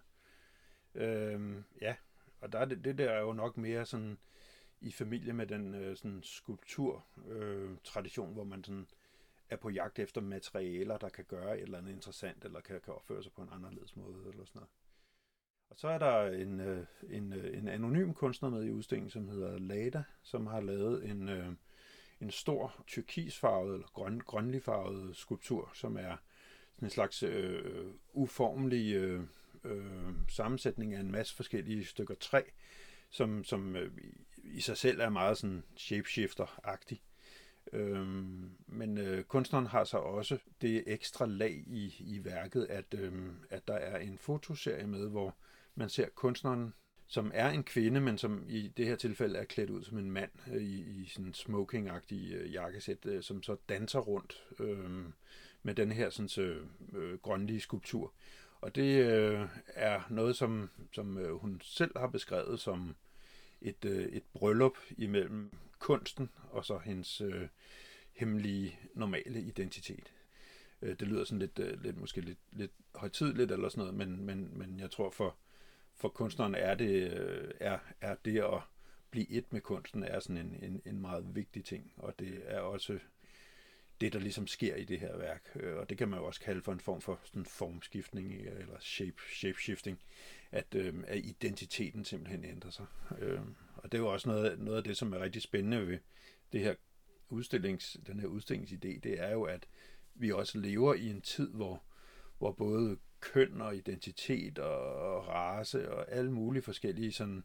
Øh, 0.95 1.63
ja, 1.81 1.95
og 2.41 2.51
der 2.51 2.59
er 2.59 2.65
det, 2.65 2.83
det 2.83 2.97
der 2.97 3.09
er 3.09 3.21
jo 3.21 3.33
nok 3.33 3.57
mere 3.57 3.85
sådan 3.85 4.17
i 4.81 4.91
familie 4.91 5.33
med 5.33 5.47
den 5.47 5.75
øh, 5.75 5.97
sådan 5.97 6.23
skulptur-tradition, 6.23 7.71
øh, 7.71 7.77
tradition, 7.83 8.33
hvor 8.33 8.43
man 8.43 8.63
sådan 8.63 8.87
er 9.49 9.55
på 9.55 9.69
jagt 9.69 9.99
efter 9.99 10.21
materialer, 10.21 10.97
der 10.97 11.09
kan 11.09 11.25
gøre 11.25 11.57
et 11.57 11.63
eller 11.63 11.77
andet 11.77 11.91
interessant, 11.91 12.45
eller 12.45 12.61
kan, 12.61 12.81
kan 12.81 12.93
opføre 12.93 13.23
sig 13.23 13.31
på 13.31 13.41
en 13.41 13.49
anderledes 13.51 13.95
måde, 13.95 14.29
eller 14.29 14.45
sådan 14.45 14.59
noget. 14.59 14.69
Og 15.69 15.75
så 15.79 15.87
er 15.87 15.97
der 15.97 16.25
en, 16.25 16.59
øh, 16.59 16.85
en, 17.09 17.33
øh, 17.33 17.57
en 17.57 17.67
anonym 17.67 18.13
kunstner 18.13 18.49
med 18.49 18.63
i 18.63 18.71
udstillingen, 18.71 19.09
som 19.09 19.27
hedder 19.27 19.59
Lada, 19.59 20.03
som 20.21 20.47
har 20.47 20.61
lavet 20.61 21.09
en, 21.09 21.29
øh, 21.29 21.53
en 22.21 22.31
stor 22.31 22.83
turkisfarvet 22.87 23.73
eller 23.73 23.87
grøn, 23.87 24.19
grønligfarvet 24.19 25.15
skulptur, 25.15 25.71
som 25.73 25.97
er 25.97 26.17
en 26.81 26.89
slags 26.89 27.23
øh, 27.23 27.85
uformelig 28.13 28.93
øh, 28.95 29.21
øh, 29.63 30.13
sammensætning 30.27 30.93
af 30.93 30.99
en 30.99 31.11
masse 31.11 31.35
forskellige 31.35 31.85
stykker 31.85 32.15
træ, 32.15 32.41
som, 33.09 33.43
som 33.43 33.75
øh, 33.75 33.91
i 34.43 34.61
sig 34.61 34.77
selv 34.77 34.99
er 34.99 35.09
meget 35.09 35.37
sådan 35.37 35.63
shapeshifter-agtig. 35.77 37.01
Øhm, 37.73 38.51
men 38.67 38.97
øh, 38.97 39.23
kunstneren 39.23 39.65
har 39.65 39.83
så 39.83 39.97
også 39.97 40.37
det 40.61 40.83
ekstra 40.87 41.25
lag 41.25 41.63
i, 41.67 41.95
i 41.99 42.25
værket, 42.25 42.65
at, 42.69 42.93
øh, 42.93 43.13
at 43.49 43.67
der 43.67 43.73
er 43.73 43.97
en 43.97 44.17
fotoserie 44.17 44.87
med, 44.87 45.09
hvor 45.09 45.35
man 45.75 45.89
ser 45.89 46.09
kunstneren, 46.15 46.73
som 47.07 47.31
er 47.33 47.49
en 47.49 47.63
kvinde, 47.63 48.01
men 48.01 48.17
som 48.17 48.45
i 48.49 48.67
det 48.67 48.85
her 48.85 48.95
tilfælde 48.95 49.39
er 49.39 49.43
klædt 49.43 49.69
ud 49.69 49.83
som 49.83 49.97
en 49.97 50.11
mand 50.11 50.31
øh, 50.53 50.61
i, 50.61 51.01
i 51.01 51.05
sådan 51.05 51.33
smoking-agtig 51.33 52.33
øh, 52.33 52.53
jakkesæt, 52.53 53.05
øh, 53.05 53.23
som 53.23 53.43
så 53.43 53.55
danser 53.69 53.99
rundt 53.99 54.43
øh, 54.59 55.05
med 55.63 55.75
den 55.75 55.91
her 55.91 56.09
sådan, 56.09 56.55
øh, 56.93 57.17
grønlige 57.17 57.61
skulptur. 57.61 58.13
Og 58.61 58.75
det 58.75 59.05
øh, 59.05 59.47
er 59.67 60.01
noget, 60.09 60.35
som, 60.35 60.69
som 60.91 61.17
øh, 61.17 61.35
hun 61.35 61.61
selv 61.63 61.97
har 61.97 62.07
beskrevet 62.07 62.59
som 62.59 62.95
et, 63.61 63.85
øh, 63.85 64.05
et 64.05 64.23
bryllup 64.33 64.77
imellem 64.97 65.51
kunsten 65.79 66.29
og 66.51 66.65
så 66.65 66.77
hendes 66.77 67.21
øh, 67.21 67.47
hemmelige, 68.11 68.79
normale 68.93 69.41
identitet. 69.41 70.13
Øh, 70.81 70.99
det 70.99 71.07
lyder 71.07 71.23
sådan 71.23 71.39
lidt, 71.39 71.59
øh, 71.59 71.83
lidt 71.83 71.97
måske 71.97 72.21
lidt, 72.21 72.39
lidt 72.51 72.71
højtidligt 72.95 73.51
eller 73.51 73.69
sådan 73.69 73.79
noget, 73.79 73.93
men, 73.93 74.25
men, 74.25 74.57
men 74.57 74.79
jeg 74.79 74.91
tror 74.91 75.09
for, 75.09 75.35
for 75.95 76.09
kunstneren 76.09 76.55
er 76.55 76.75
det, 76.75 77.19
øh, 77.19 77.51
er, 77.59 77.79
er 78.01 78.15
det 78.25 78.39
at 78.39 78.61
blive 79.11 79.31
et 79.31 79.53
med 79.53 79.61
kunsten 79.61 80.03
er 80.03 80.19
sådan 80.19 80.37
en, 80.37 80.55
en, 80.63 80.81
en 80.85 81.01
meget 81.01 81.35
vigtig 81.35 81.65
ting, 81.65 81.93
og 81.97 82.19
det 82.19 82.41
er 82.45 82.59
også 82.59 82.99
det, 84.01 84.13
der 84.13 84.19
ligesom 84.19 84.47
sker 84.47 84.75
i 84.75 84.83
det 84.83 84.99
her 84.99 85.17
værk. 85.17 85.51
Øh, 85.55 85.77
og 85.77 85.89
det 85.89 85.97
kan 85.97 86.09
man 86.09 86.19
jo 86.19 86.25
også 86.25 86.41
kalde 86.41 86.61
for 86.61 86.73
en 86.73 86.79
form 86.79 87.01
for 87.01 87.19
sådan 87.23 87.45
formskiftning 87.45 88.31
øh, 88.33 88.59
eller 88.59 88.79
shape, 88.79 89.21
shapeshifting, 89.33 89.99
at, 90.51 90.75
øh, 90.75 90.93
at 91.07 91.17
identiteten 91.17 92.05
simpelthen 92.05 92.45
ændrer 92.45 92.71
sig. 92.71 92.85
Øh, 93.19 93.39
og 93.75 93.91
det 93.91 93.97
er 93.97 94.01
jo 94.01 94.13
også 94.13 94.29
noget, 94.29 94.59
noget 94.59 94.77
af 94.77 94.83
det, 94.83 94.97
som 94.97 95.13
er 95.13 95.19
rigtig 95.19 95.41
spændende 95.41 95.87
ved 95.87 95.97
det 96.51 96.61
her 96.61 96.75
udstillings, 97.29 97.97
den 98.07 98.19
her 98.19 98.27
udstillingsidé, 98.27 98.99
det 98.99 99.19
er 99.19 99.31
jo, 99.31 99.43
at 99.43 99.67
vi 100.15 100.31
også 100.31 100.57
lever 100.57 100.93
i 100.93 101.09
en 101.09 101.21
tid, 101.21 101.53
hvor, 101.53 101.83
hvor 102.37 102.51
både 102.51 102.97
køn 103.19 103.61
og 103.61 103.75
identitet 103.75 104.59
og 104.59 105.27
race 105.27 105.91
og 105.91 106.11
alle 106.11 106.31
mulige 106.31 106.63
forskellige 106.63 107.11
sådan 107.11 107.43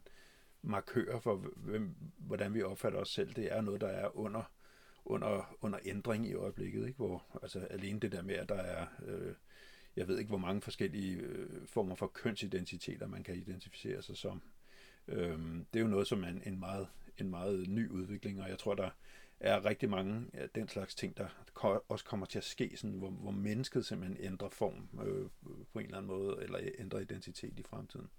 markører 0.61 1.19
for, 1.19 1.35
hvem, 1.55 1.95
hvordan 2.17 2.53
vi 2.53 2.61
opfatter 2.61 2.99
os 2.99 3.09
selv, 3.09 3.33
det 3.33 3.53
er 3.53 3.61
noget, 3.61 3.81
der 3.81 3.87
er 3.87 4.17
under 4.17 4.51
under, 5.05 5.55
under 5.61 5.79
ændring 5.85 6.27
i 6.27 6.33
øjeblikket, 6.33 6.87
ikke? 6.87 6.97
hvor 6.97 7.25
altså 7.41 7.59
alene 7.59 7.99
det 7.99 8.11
der 8.11 8.21
med, 8.21 8.35
at 8.35 8.49
der 8.49 8.55
er, 8.55 8.85
øh, 9.05 9.33
jeg 9.95 10.07
ved 10.07 10.17
ikke 10.17 10.29
hvor 10.29 10.37
mange 10.37 10.61
forskellige 10.61 11.17
øh, 11.17 11.67
former 11.67 11.95
for 11.95 12.07
kønsidentiteter, 12.07 13.07
man 13.07 13.23
kan 13.23 13.35
identificere 13.35 14.01
sig 14.01 14.17
som. 14.17 14.41
Øh, 15.07 15.39
det 15.73 15.79
er 15.79 15.83
jo 15.83 15.87
noget, 15.87 16.07
som 16.07 16.23
er 16.23 16.27
en, 16.27 16.41
en, 16.45 16.59
meget, 16.59 16.87
en 17.17 17.29
meget 17.29 17.69
ny 17.69 17.89
udvikling, 17.89 18.41
og 18.41 18.49
jeg 18.49 18.59
tror, 18.59 18.73
der 18.73 18.89
er 19.39 19.65
rigtig 19.65 19.89
mange 19.89 20.25
af 20.33 20.49
den 20.49 20.67
slags 20.67 20.95
ting, 20.95 21.17
der 21.17 21.27
også 21.89 22.05
kommer 22.05 22.25
til 22.25 22.37
at 22.37 22.43
ske, 22.43 22.77
sådan, 22.77 22.95
hvor, 22.95 23.09
hvor 23.09 23.31
mennesket 23.31 23.85
simpelthen 23.85 24.25
ændrer 24.25 24.49
form 24.49 24.89
øh, 25.05 25.29
på 25.73 25.79
en 25.79 25.85
eller 25.85 25.97
anden 25.97 26.07
måde, 26.07 26.37
eller 26.41 26.59
ændrer 26.79 26.99
identitet 26.99 27.59
i 27.59 27.63
fremtiden. 27.63 28.09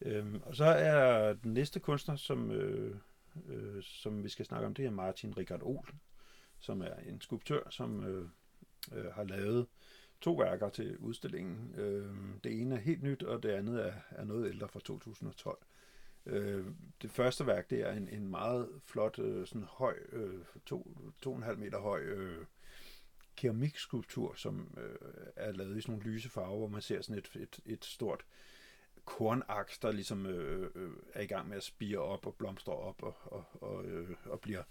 Øhm, 0.00 0.40
og 0.42 0.56
så 0.56 0.64
er 0.64 1.32
den 1.32 1.54
næste 1.54 1.80
kunstner, 1.80 2.16
som, 2.16 2.50
øh, 2.50 2.96
øh, 3.48 3.82
som 3.82 4.24
vi 4.24 4.28
skal 4.28 4.46
snakke 4.46 4.66
om, 4.66 4.74
det 4.74 4.86
er 4.86 4.90
Martin 4.90 5.36
Richard 5.36 5.62
Olsen, 5.62 6.00
som 6.60 6.82
er 6.82 6.94
en 6.94 7.20
skulptør, 7.20 7.70
som 7.70 8.04
øh, 8.04 8.28
øh, 8.92 9.12
har 9.12 9.24
lavet 9.24 9.66
to 10.20 10.34
værker 10.34 10.68
til 10.68 10.98
udstillingen. 10.98 11.74
Øh, 11.74 12.14
det 12.44 12.60
ene 12.60 12.74
er 12.74 12.80
helt 12.80 13.02
nyt, 13.02 13.22
og 13.22 13.42
det 13.42 13.48
andet 13.48 13.86
er, 13.86 13.92
er 14.10 14.24
noget 14.24 14.48
ældre 14.48 14.68
fra 14.68 14.80
2012. 14.80 15.58
Øh, 16.26 16.66
det 17.02 17.10
første 17.10 17.46
værk, 17.46 17.70
det 17.70 17.80
er 17.80 17.92
en, 17.92 18.08
en 18.08 18.28
meget 18.28 18.68
flot, 18.84 19.18
øh, 19.18 19.46
sådan 19.46 19.68
høj, 19.68 19.94
øh, 20.12 20.44
to, 20.66 20.96
to 21.22 21.30
og 21.30 21.36
en 21.36 21.42
halv 21.42 21.58
meter 21.58 21.78
høj 21.80 22.00
øh, 22.00 22.46
keramikskulptur, 23.36 24.34
som 24.34 24.78
øh, 24.78 24.96
er 25.36 25.52
lavet 25.52 25.78
i 25.78 25.80
sådan 25.80 25.92
nogle 25.92 26.10
lyse 26.10 26.28
farver, 26.28 26.58
hvor 26.58 26.68
man 26.68 26.82
ser 26.82 27.02
sådan 27.02 27.18
et, 27.18 27.30
et, 27.36 27.60
et 27.66 27.84
stort 27.84 28.24
kornaks, 29.04 29.78
der 29.78 29.92
ligesom 29.92 30.26
øh, 30.26 30.70
øh, 30.74 30.90
er 31.14 31.20
i 31.20 31.26
gang 31.26 31.48
med 31.48 31.56
at 31.56 31.62
spire 31.62 31.98
op 31.98 32.26
og 32.26 32.34
blomstre 32.34 32.72
op 32.72 33.02
og, 33.02 33.14
og, 33.24 33.44
og, 33.60 33.84
øh, 33.84 34.10
og 34.24 34.40
bliver, 34.40 34.62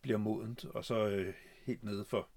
bliver 0.00 0.18
modent. 0.18 0.64
Og 0.64 0.84
så 0.84 1.06
øh, 1.06 1.34
helt 1.64 1.84
nede 1.84 2.04
for 2.04 2.28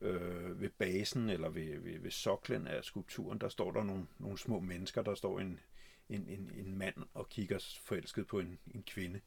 øh, 0.00 0.60
ved 0.60 0.70
basen 0.70 1.30
eller 1.30 1.48
ved, 1.48 1.78
ved, 1.78 1.98
ved 1.98 2.10
soklen 2.10 2.66
af 2.66 2.84
skulpturen, 2.84 3.38
der 3.38 3.48
står 3.48 3.72
der 3.72 3.82
nogle, 3.82 4.06
nogle 4.18 4.38
små 4.38 4.60
mennesker, 4.60 5.02
der 5.02 5.14
står 5.14 5.40
en, 5.40 5.60
en, 6.08 6.28
en, 6.28 6.50
en 6.54 6.78
mand 6.78 6.96
og 7.14 7.28
kigger 7.28 7.78
forelsket 7.84 8.26
på 8.26 8.38
en, 8.38 8.58
en 8.74 8.82
kvinde. 8.82 9.20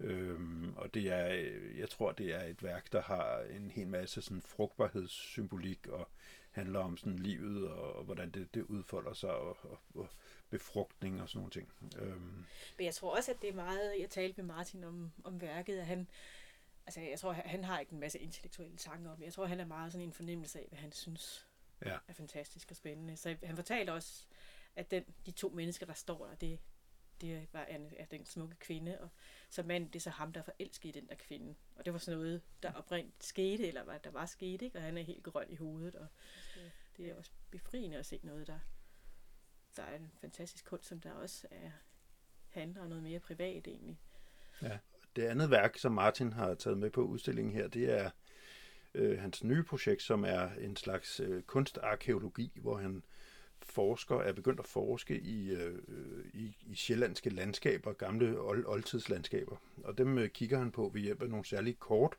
Øhm, 0.00 0.72
og 0.76 0.94
det 0.94 1.12
er, 1.12 1.28
øh, 1.32 1.78
jeg 1.78 1.90
tror, 1.90 2.12
det 2.12 2.34
er 2.34 2.42
et 2.42 2.62
værk, 2.62 2.92
der 2.92 3.02
har 3.02 3.40
en 3.40 3.70
hel 3.70 3.88
masse 3.88 4.22
sådan 4.22 4.42
frugtbarhedssymbolik 4.42 5.86
og 5.86 6.08
handler 6.50 6.80
om 6.80 6.96
sådan 6.96 7.18
livet 7.18 7.68
og, 7.68 7.96
og 7.96 8.04
hvordan 8.04 8.30
det, 8.30 8.54
det 8.54 8.62
udfolder 8.62 9.12
sig 9.12 9.30
og, 9.30 9.56
og, 9.62 9.78
og 9.94 10.08
befrugtning 10.50 11.22
og 11.22 11.28
sådan 11.28 11.38
nogle 11.38 11.50
ting. 11.50 11.72
Øhm. 11.98 12.44
Men 12.76 12.86
jeg 12.86 12.94
tror 12.94 13.16
også, 13.16 13.30
at 13.30 13.42
det 13.42 13.50
er 13.50 13.54
meget, 13.54 14.00
jeg 14.00 14.10
talte 14.10 14.42
med 14.42 14.54
Martin 14.54 14.84
om, 14.84 15.12
om 15.24 15.40
værket, 15.40 15.78
at 15.78 15.86
han, 15.86 16.08
altså 16.86 17.00
jeg 17.00 17.18
tror, 17.18 17.32
han 17.32 17.64
har 17.64 17.80
ikke 17.80 17.92
en 17.92 18.00
masse 18.00 18.18
intellektuelle 18.18 18.76
tanker 18.76 19.10
om 19.10 19.22
Jeg 19.22 19.32
tror, 19.32 19.46
han 19.46 19.60
er 19.60 19.64
meget 19.64 19.92
sådan 19.92 20.06
en 20.06 20.12
fornemmelse 20.12 20.58
af, 20.58 20.66
hvad 20.68 20.78
han 20.78 20.92
synes 20.92 21.46
ja. 21.84 21.98
er 22.08 22.12
fantastisk 22.12 22.70
og 22.70 22.76
spændende. 22.76 23.16
Så 23.16 23.36
han 23.42 23.56
fortalte 23.56 23.92
også, 23.92 24.26
at 24.76 24.90
den, 24.90 25.04
de 25.26 25.30
to 25.30 25.48
mennesker, 25.48 25.86
der 25.86 25.92
står 25.92 26.26
der, 26.26 26.34
det, 26.34 26.58
det 27.20 27.48
var 27.52 27.64
en, 27.64 27.92
er 27.96 28.04
den 28.04 28.26
smukke 28.26 28.56
kvinde, 28.56 29.00
og 29.00 29.08
så 29.50 29.62
mand, 29.62 29.86
det 29.86 29.96
er 29.96 30.00
så 30.00 30.10
ham, 30.10 30.32
der 30.32 30.40
er 30.40 30.44
forelsket 30.44 30.88
i 30.88 31.00
den 31.00 31.08
der 31.08 31.14
kvinde. 31.14 31.54
Og 31.76 31.84
det 31.84 31.92
var 31.92 31.98
sådan 31.98 32.18
noget, 32.18 32.42
der 32.62 32.72
oprindeligt 32.72 33.24
skete, 33.24 33.68
eller 33.68 33.84
hvad 33.84 33.98
der 34.04 34.10
var 34.10 34.26
sket, 34.26 34.62
ikke? 34.62 34.78
og 34.78 34.82
han 34.82 34.98
er 34.98 35.02
helt 35.02 35.22
grøn 35.22 35.50
i 35.50 35.56
hovedet, 35.56 35.94
og 35.94 36.06
det 36.96 37.10
er 37.10 37.14
også 37.14 37.30
befriende 37.50 37.96
at 37.96 38.06
se 38.06 38.20
noget, 38.22 38.46
der, 38.46 38.58
der 39.76 39.82
er 39.82 39.96
en 39.96 40.12
fantastisk 40.20 40.64
kunst, 40.64 40.88
som 40.88 41.00
der 41.00 41.12
også 41.12 41.46
er, 41.50 41.70
handler 42.48 42.82
om 42.82 42.88
noget 42.88 43.02
mere 43.02 43.20
privat 43.20 43.66
egentlig. 43.66 43.98
Ja. 44.62 44.78
Det 45.16 45.22
andet 45.22 45.50
værk, 45.50 45.78
som 45.78 45.92
Martin 45.92 46.32
har 46.32 46.54
taget 46.54 46.78
med 46.78 46.90
på 46.90 47.02
udstillingen 47.02 47.54
her, 47.54 47.68
det 47.68 47.90
er 48.00 48.10
øh, 48.94 49.18
hans 49.18 49.44
nye 49.44 49.62
projekt, 49.62 50.02
som 50.02 50.24
er 50.24 50.50
en 50.50 50.76
slags 50.76 51.20
øh, 51.20 51.42
kunstarkeologi, 51.42 52.52
hvor 52.62 52.76
han 52.76 53.02
forsker 53.62 54.16
er 54.16 54.32
begyndt 54.32 54.60
at 54.60 54.66
forske 54.66 55.20
i, 55.20 55.50
øh, 55.50 55.78
i, 56.32 56.56
i 56.66 56.74
sjællandske 56.74 57.30
landskaber, 57.30 57.92
gamle 57.92 58.40
old, 58.40 58.64
oldtidslandskaber. 58.66 59.56
Og 59.84 59.98
dem 59.98 60.18
øh, 60.18 60.30
kigger 60.30 60.58
han 60.58 60.72
på 60.72 60.90
ved 60.94 61.00
hjælp 61.00 61.22
af 61.22 61.28
nogle 61.28 61.44
særlige 61.44 61.74
kort, 61.74 62.16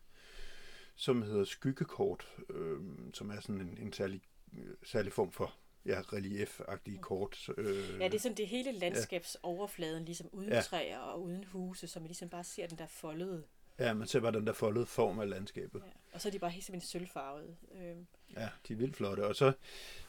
som 0.96 1.22
hedder 1.22 1.44
skyggekort, 1.44 2.28
øh, 2.50 2.80
som 3.14 3.30
er 3.30 3.40
sådan 3.40 3.62
en, 3.62 3.78
en 3.82 3.94
særlig, 3.94 4.22
øh, 4.58 4.74
særlig 4.84 5.14
form 5.14 5.32
for 5.32 5.54
ja, 5.88 6.02
relief-agtige 6.02 7.00
kort. 7.02 7.50
Øh, 7.58 8.00
ja, 8.00 8.06
det 8.06 8.14
er 8.14 8.20
sådan 8.20 8.38
det 8.38 8.48
hele 8.48 8.72
landskabsoverfladen, 8.72 10.00
ja. 10.00 10.06
ligesom 10.06 10.30
uden 10.32 10.50
ja. 10.50 10.62
træer 10.62 11.00
og 11.00 11.22
uden 11.22 11.44
huse, 11.44 11.88
så 11.88 12.00
man 12.00 12.08
ligesom 12.08 12.30
bare 12.30 12.44
ser 12.44 12.68
den 12.68 12.78
der 12.78 12.88
foldede. 12.88 13.44
Ja, 13.80 13.94
man 13.94 14.08
ser 14.08 14.20
bare 14.20 14.32
den 14.32 14.48
der 14.48 14.54
foldede 14.54 14.86
form 14.86 15.20
af 15.20 15.30
landskabet. 15.30 15.80
Ja. 15.86 15.92
Og 16.14 16.22
så 16.22 16.30
er 16.30 16.32
de 16.32 16.40
bare 16.40 16.52
helt 16.52 16.66
simpelthen 16.66 16.88
sølvfarvede. 16.88 17.56
Øh. 17.76 17.96
Ja, 18.36 18.50
de 18.68 18.74
er 18.74 18.78
vildt 18.78 18.96
flotte. 18.96 19.26
Og 19.26 19.36
så, 19.36 19.52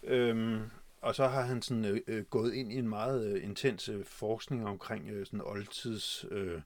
øh, 0.03 0.61
og 1.01 1.15
så 1.15 1.27
har 1.27 1.43
han 1.43 1.63
sådan, 1.63 1.85
øh, 1.85 2.01
øh, 2.07 2.25
gået 2.25 2.55
ind 2.55 2.73
i 2.73 2.77
en 2.77 2.89
meget 2.89 3.27
øh, 3.27 3.45
intens 3.45 3.89
øh, 3.89 4.05
forskning 4.05 4.69
omkring 4.69 5.09
øh, 5.09 5.27
sådan 5.27 5.41
oldtids 5.41 6.25
øh, 6.31 6.61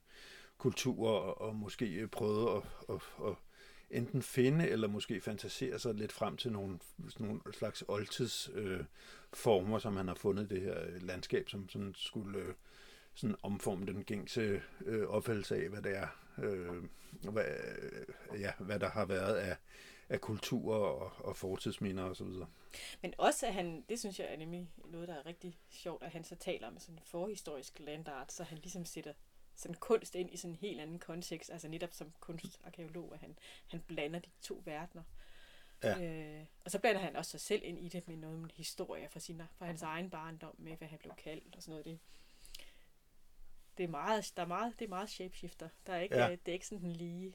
kultur 0.59 1.09
og, 1.09 1.40
og 1.40 1.57
måske 1.57 1.87
øh, 1.87 2.09
prøvet 2.09 2.57
at, 2.57 2.62
at, 2.88 3.27
at 3.27 3.35
enten 3.92 4.22
finde 4.22 4.68
eller 4.68 4.88
måske 4.88 5.20
fantasere 5.20 5.78
sig 5.78 5.94
lidt 5.94 6.12
frem 6.12 6.37
til 6.37 6.52
nogle, 6.52 6.78
sådan 7.09 7.26
nogle 7.26 7.40
slags 7.52 7.85
oldtids 7.88 8.50
øh, 8.55 8.85
former, 9.33 9.78
som 9.78 9.96
han 9.96 10.09
har 10.09 10.14
fundet 10.14 10.50
det 10.50 10.61
her 10.61 10.83
øh, 10.83 11.02
landskab, 11.02 11.48
som 11.48 11.68
sådan 11.68 11.94
skulle 11.96 12.38
øh, 12.38 12.55
sådan 13.14 13.37
omforme 13.42 13.87
den 13.87 14.05
gængse 14.05 14.62
øh, 14.85 15.09
opfattelse 15.09 15.57
af, 15.57 15.68
hvad 15.68 15.83
det 15.83 15.96
er, 15.96 16.09
øh, 16.38 16.85
hvad, 17.33 17.44
øh, 18.33 18.40
ja, 18.40 18.52
hvad 18.59 18.78
der 18.78 18.90
har 18.90 19.05
været 19.05 19.35
af, 19.35 19.57
af 20.09 20.20
kultur 20.20 20.74
og, 20.74 21.12
og 21.24 21.37
fortidsminder 21.37 22.05
osv. 22.05 22.26
Men 23.02 23.14
også 23.18 23.46
at 23.46 23.55
han, 23.55 23.85
det 23.88 23.98
synes 23.98 24.18
jeg 24.18 24.33
er 24.33 24.37
nemlig 24.37 24.70
noget, 24.85 25.09
der 25.09 25.14
er 25.14 25.26
rigtig 25.26 25.59
sjovt, 25.70 26.02
at 26.02 26.11
han 26.11 26.24
så 26.24 26.37
taler 26.37 26.68
om 26.68 26.78
sådan 26.78 26.94
en 26.94 27.00
forhistorisk 27.05 27.81
landart, 27.81 28.33
så 28.33 28.44
han 28.44 28.59
ligesom 28.59 28.85
sætter 28.85 29.12
sådan 29.56 29.74
kunst 29.74 30.14
ind 30.14 30.32
i 30.32 30.36
sådan 30.36 30.50
en 30.50 30.58
helt 30.60 30.80
anden 30.80 30.98
kontekst, 30.98 31.50
altså 31.50 31.68
netop 31.68 31.92
som 31.92 32.12
kunstarkeolog, 32.20 33.14
at 33.14 33.20
han, 33.20 33.38
han 33.66 33.80
blander 33.80 34.18
de 34.18 34.30
to 34.42 34.62
verdener. 34.64 35.02
Ja. 35.82 36.02
Øh, 36.02 36.46
og 36.64 36.70
så 36.70 36.78
blander 36.78 37.00
han 37.00 37.16
også 37.16 37.30
sig 37.30 37.40
selv 37.40 37.62
ind 37.64 37.78
i 37.78 37.88
det 37.88 38.08
med 38.08 38.16
noget 38.16 38.38
med 38.38 38.50
historie 38.54 39.08
fra, 39.08 39.20
sin, 39.20 39.42
fra 39.58 39.66
hans 39.66 39.82
egen 39.82 40.10
barndom, 40.10 40.54
med 40.58 40.76
hvad 40.76 40.88
han 40.88 40.98
blev 40.98 41.14
kaldt 41.14 41.56
og 41.56 41.62
sådan 41.62 41.72
noget. 41.72 41.84
Det, 41.84 41.98
det 43.78 43.84
er 43.84 43.88
meget, 43.88 44.32
der 44.36 44.42
er 44.42 44.46
meget, 44.46 44.74
det 44.78 44.84
er 44.84 44.88
meget 44.88 45.10
shapeshifter. 45.10 45.68
Der 45.86 45.92
er 45.92 46.00
ikke, 46.00 46.18
ja. 46.18 46.30
det 46.30 46.48
er 46.48 46.52
ikke 46.52 46.66
sådan 46.66 46.86
en 46.86 46.92
lige 46.92 47.34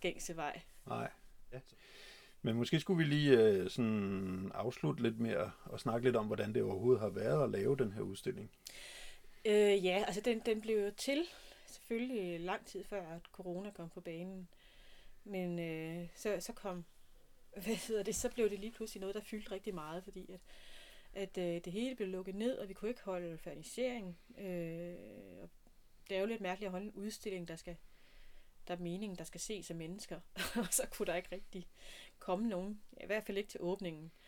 gængse 0.00 0.36
vej. 0.36 0.60
Nej. 0.86 1.10
Ja. 1.52 1.60
Men 2.42 2.56
måske 2.56 2.80
skulle 2.80 3.04
vi 3.04 3.04
lige 3.04 3.38
øh, 3.40 3.70
sådan 3.70 4.52
afslutte 4.54 5.02
lidt 5.02 5.20
mere 5.20 5.50
og 5.64 5.80
snakke 5.80 6.06
lidt 6.06 6.16
om, 6.16 6.26
hvordan 6.26 6.54
det 6.54 6.62
overhovedet 6.62 7.00
har 7.00 7.08
været 7.08 7.44
at 7.44 7.50
lave 7.50 7.76
den 7.76 7.92
her 7.92 8.00
udstilling. 8.00 8.50
Øh, 9.46 9.84
ja, 9.84 10.04
altså 10.06 10.20
den, 10.20 10.38
den 10.46 10.60
blev 10.60 10.84
jo 10.84 10.90
til 10.90 11.26
selvfølgelig 11.66 12.40
lang 12.40 12.66
tid 12.66 12.84
før, 12.84 13.08
at 13.08 13.22
corona 13.32 13.70
kom 13.70 13.88
på 13.88 14.00
banen. 14.00 14.48
Men 15.24 15.58
øh, 15.58 16.08
så, 16.14 16.36
så 16.40 16.52
kom, 16.52 16.84
hvad 17.64 17.74
hedder 17.74 18.02
det, 18.02 18.14
så 18.14 18.30
blev 18.30 18.50
det 18.50 18.60
lige 18.60 18.72
pludselig 18.72 19.00
noget, 19.00 19.14
der 19.14 19.20
fyldte 19.20 19.50
rigtig 19.50 19.74
meget, 19.74 20.04
fordi 20.04 20.32
at, 20.32 20.40
at 21.12 21.38
øh, 21.38 21.64
det 21.64 21.72
hele 21.72 21.96
blev 21.96 22.08
lukket 22.08 22.34
ned, 22.34 22.58
og 22.58 22.68
vi 22.68 22.74
kunne 22.74 22.88
ikke 22.88 23.02
holde 23.02 23.38
fernisering. 23.38 24.18
Øh, 24.38 24.94
og 25.42 25.50
det 26.08 26.16
er 26.16 26.20
jo 26.20 26.26
lidt 26.26 26.40
mærkeligt 26.40 26.66
at 26.66 26.72
holde 26.72 26.86
en 26.86 26.92
udstilling, 26.92 27.48
der 27.48 27.56
skal 27.56 27.76
der 28.68 28.74
er 28.74 28.78
meningen, 28.78 29.18
der 29.18 29.24
skal 29.24 29.40
ses 29.40 29.70
af 29.70 29.76
mennesker, 29.76 30.20
og 30.56 30.66
så 30.70 30.86
kunne 30.90 31.06
der 31.06 31.14
ikke 31.14 31.28
rigtig 31.32 31.66
komme 32.18 32.48
nogen, 32.48 32.82
i 33.02 33.06
hvert 33.06 33.24
fald 33.24 33.38
ikke 33.38 33.50
til 33.50 33.60
åbningen. 33.62 34.04
Øh, 34.04 34.25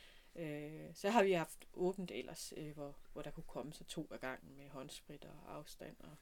så 0.94 1.10
har 1.10 1.22
vi 1.22 1.32
haft 1.32 1.68
åbent 1.74 2.10
ellers, 2.10 2.52
øh, 2.56 2.74
hvor, 2.74 2.96
hvor 3.12 3.22
der 3.22 3.30
kunne 3.30 3.44
komme 3.46 3.72
så 3.72 3.84
to 3.84 4.08
af 4.12 4.20
gangen 4.20 4.56
med 4.56 4.68
håndsprit 4.68 5.24
og 5.24 5.56
afstand 5.56 5.96
og 6.00 6.16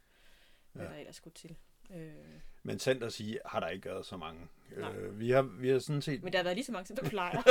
hvad 0.72 0.86
ja. 0.86 0.92
der 0.92 0.98
ellers 0.98 1.16
skulle 1.16 1.34
til. 1.34 1.56
Øh. 1.94 2.14
Men 2.62 2.78
sandt 2.78 3.02
at 3.02 3.12
sige, 3.12 3.38
har 3.46 3.60
der 3.60 3.68
ikke 3.68 3.88
været 3.88 4.06
så 4.06 4.16
mange. 4.16 4.48
Øh, 4.76 5.20
vi, 5.20 5.30
har, 5.30 5.42
vi 5.42 5.68
har 5.68 5.78
sådan 5.78 6.02
set... 6.02 6.22
Men 6.22 6.32
der 6.32 6.38
har 6.38 6.44
været 6.44 6.56
lige 6.56 6.64
så 6.64 6.72
mange, 6.72 6.86
som 6.86 6.96
du 6.96 7.08
plejer. 7.08 7.42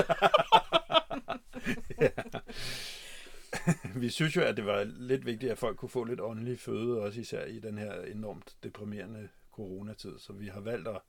vi 4.00 4.10
synes 4.10 4.36
jo, 4.36 4.42
at 4.42 4.58
det 4.58 4.66
var 4.66 4.84
lidt 4.84 5.26
vigtigt, 5.26 5.52
at 5.52 5.58
folk 5.58 5.78
kunne 5.78 5.90
få 5.90 6.04
lidt 6.04 6.22
åndelig 6.22 6.60
føde, 6.60 7.02
også 7.02 7.22
især 7.22 7.46
i 7.46 7.60
den 7.60 7.78
her 7.78 8.02
enormt 8.02 8.58
deprimerende 8.64 9.30
coronatid. 9.52 10.20
Så 10.20 10.34
vi 10.34 10.48
har 10.48 10.60
valgt 10.60 10.88
at, 10.88 11.02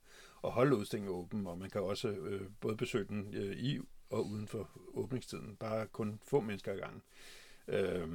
at 0.43 0.51
holde 0.51 0.75
udstillingen 0.75 1.15
åben, 1.15 1.47
og 1.47 1.57
man 1.57 1.69
kan 1.69 1.81
også 1.81 2.07
øh, 2.07 2.41
både 2.59 2.77
besøge 2.77 3.07
den 3.07 3.33
øh, 3.33 3.57
i 3.57 3.79
og 4.09 4.25
uden 4.25 4.47
for 4.47 4.69
åbningstiden. 4.93 5.55
Bare 5.55 5.87
kun 5.87 6.19
få 6.23 6.39
mennesker 6.39 6.73
ad 6.73 6.77
gang. 6.77 7.03
Øh, 7.67 8.09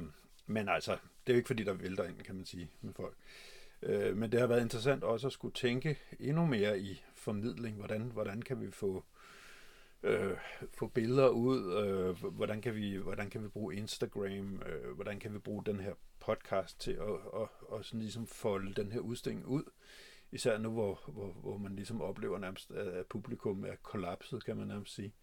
men 0.45 0.69
altså, 0.69 0.91
det 0.91 1.33
er 1.33 1.33
jo 1.33 1.37
ikke 1.37 1.47
fordi, 1.47 1.63
der 1.63 1.73
vælter 1.73 2.03
ind, 2.03 2.21
kan 2.21 2.35
man 2.35 2.45
sige, 2.45 2.71
med 2.81 2.93
folk. 2.93 3.15
Øh, 3.81 4.17
men 4.17 4.31
det 4.31 4.39
har 4.39 4.47
været 4.47 4.61
interessant 4.61 5.03
også 5.03 5.27
at 5.27 5.33
skulle 5.33 5.53
tænke 5.53 5.99
endnu 6.19 6.45
mere 6.45 6.79
i 6.79 7.03
formidling. 7.15 7.77
Hvordan, 7.77 8.01
hvordan 8.01 8.41
kan 8.41 8.61
vi 8.61 8.71
få 8.71 9.03
øh, 10.03 10.37
få 10.73 10.87
billeder 10.87 11.29
ud, 11.29 11.83
øh, 11.83 12.33
hvordan, 12.33 12.61
kan 12.61 12.75
vi, 12.75 12.95
hvordan 12.95 13.29
kan 13.29 13.43
vi 13.43 13.47
bruge 13.47 13.75
Instagram, 13.75 14.61
øh, 14.65 14.95
hvordan 14.95 15.19
kan 15.19 15.33
vi 15.33 15.39
bruge 15.39 15.65
den 15.65 15.79
her 15.79 15.93
podcast 16.19 16.79
til 16.79 16.91
at, 16.91 16.99
og, 17.07 17.49
og 17.61 17.85
sådan 17.85 17.99
ligesom 17.99 18.27
folde 18.27 18.73
den 18.73 18.91
her 18.91 18.99
udstilling 18.99 19.45
ud. 19.45 19.63
Især 20.31 20.57
nu, 20.57 20.71
hvor, 20.71 20.99
hvor, 21.07 21.31
hvor 21.31 21.57
man 21.57 21.75
ligesom 21.75 22.01
oplever 22.01 22.39
nærmest, 22.39 22.71
at 22.71 23.05
publikum 23.05 23.65
er 23.65 23.75
kollapset, 23.81 24.45
kan 24.45 24.57
man 24.57 24.67
nærmest 24.67 24.95
sige. 24.95 25.13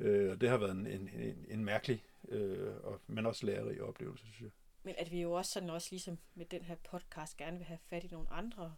Øh, 0.00 0.30
og 0.30 0.40
det 0.40 0.48
har 0.48 0.56
været 0.56 0.70
en, 0.70 0.86
en, 0.86 1.08
en, 1.08 1.46
en 1.48 1.64
mærkelig, 1.64 2.04
øh, 2.28 2.76
og, 2.82 3.00
men 3.06 3.26
også 3.26 3.46
lærerig 3.46 3.82
oplevelse, 3.82 4.24
synes 4.24 4.40
jeg. 4.40 4.50
Men 4.82 4.94
at 4.98 5.10
vi 5.10 5.20
jo 5.20 5.32
også 5.32 5.52
sådan 5.52 5.70
også 5.70 5.88
ligesom 5.90 6.18
med 6.34 6.46
den 6.46 6.64
her 6.64 6.74
podcast 6.74 7.36
gerne 7.36 7.56
vil 7.56 7.66
have 7.66 7.78
fat 7.78 8.04
i 8.04 8.08
nogle 8.08 8.30
andre 8.30 8.74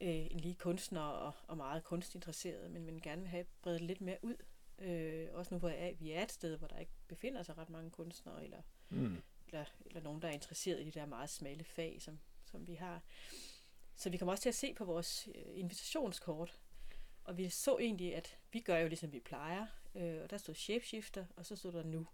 øh, 0.00 0.08
end 0.08 0.40
lige 0.40 0.54
kunstnere 0.54 1.12
og, 1.12 1.32
og 1.46 1.56
meget 1.56 1.84
kunstinteresserede, 1.84 2.68
men, 2.68 2.86
men 2.86 3.00
gerne 3.00 3.20
vil 3.20 3.30
have 3.30 3.46
bredt 3.62 3.82
lidt 3.82 4.00
mere 4.00 4.18
ud. 4.22 4.36
Øh, 4.78 5.28
også 5.32 5.54
nu, 5.54 5.58
hvor 5.58 5.68
jeg, 5.68 5.96
vi 6.00 6.10
er 6.10 6.22
et 6.22 6.32
sted, 6.32 6.58
hvor 6.58 6.68
der 6.68 6.78
ikke 6.78 6.92
befinder 7.08 7.42
sig 7.42 7.58
ret 7.58 7.70
mange 7.70 7.90
kunstnere, 7.90 8.44
eller, 8.44 8.62
mm. 8.88 9.22
eller, 9.46 9.64
eller 9.86 10.00
nogen, 10.00 10.22
der 10.22 10.28
er 10.28 10.32
interesseret 10.32 10.80
i 10.80 10.84
de 10.84 10.90
der 10.90 11.06
meget 11.06 11.30
smalle 11.30 11.64
fag, 11.64 12.02
som, 12.02 12.18
som 12.44 12.66
vi 12.66 12.74
har. 12.74 13.02
Så 13.96 14.10
vi 14.10 14.16
kommer 14.16 14.32
også 14.32 14.42
til 14.42 14.48
at 14.48 14.54
se 14.54 14.74
på 14.74 14.84
vores 14.84 15.28
øh, 15.34 15.58
invitationskort, 15.58 16.60
og 17.24 17.38
vi 17.38 17.48
så 17.48 17.78
egentlig, 17.78 18.14
at 18.14 18.38
vi 18.52 18.60
gør 18.60 18.78
jo 18.78 18.88
ligesom 18.88 19.12
vi 19.12 19.20
plejer, 19.20 19.66
øh, 19.94 20.22
og 20.22 20.30
der 20.30 20.38
stod 20.38 20.54
shapeshifter, 20.54 21.24
og 21.36 21.46
så 21.46 21.56
stod 21.56 21.72
der 21.72 21.82
nu. 21.82 22.06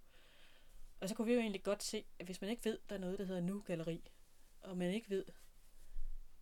Og 1.00 1.08
så 1.08 1.14
kunne 1.14 1.26
vi 1.26 1.32
jo 1.32 1.40
egentlig 1.40 1.62
godt 1.62 1.82
se, 1.82 2.04
at 2.18 2.26
hvis 2.26 2.40
man 2.40 2.50
ikke 2.50 2.64
ved, 2.64 2.78
der 2.88 2.94
er 2.94 2.98
noget, 2.98 3.18
der 3.18 3.24
hedder 3.24 3.40
nu-galleri, 3.40 4.10
og 4.60 4.76
man 4.76 4.94
ikke 4.94 5.10
ved, 5.10 5.24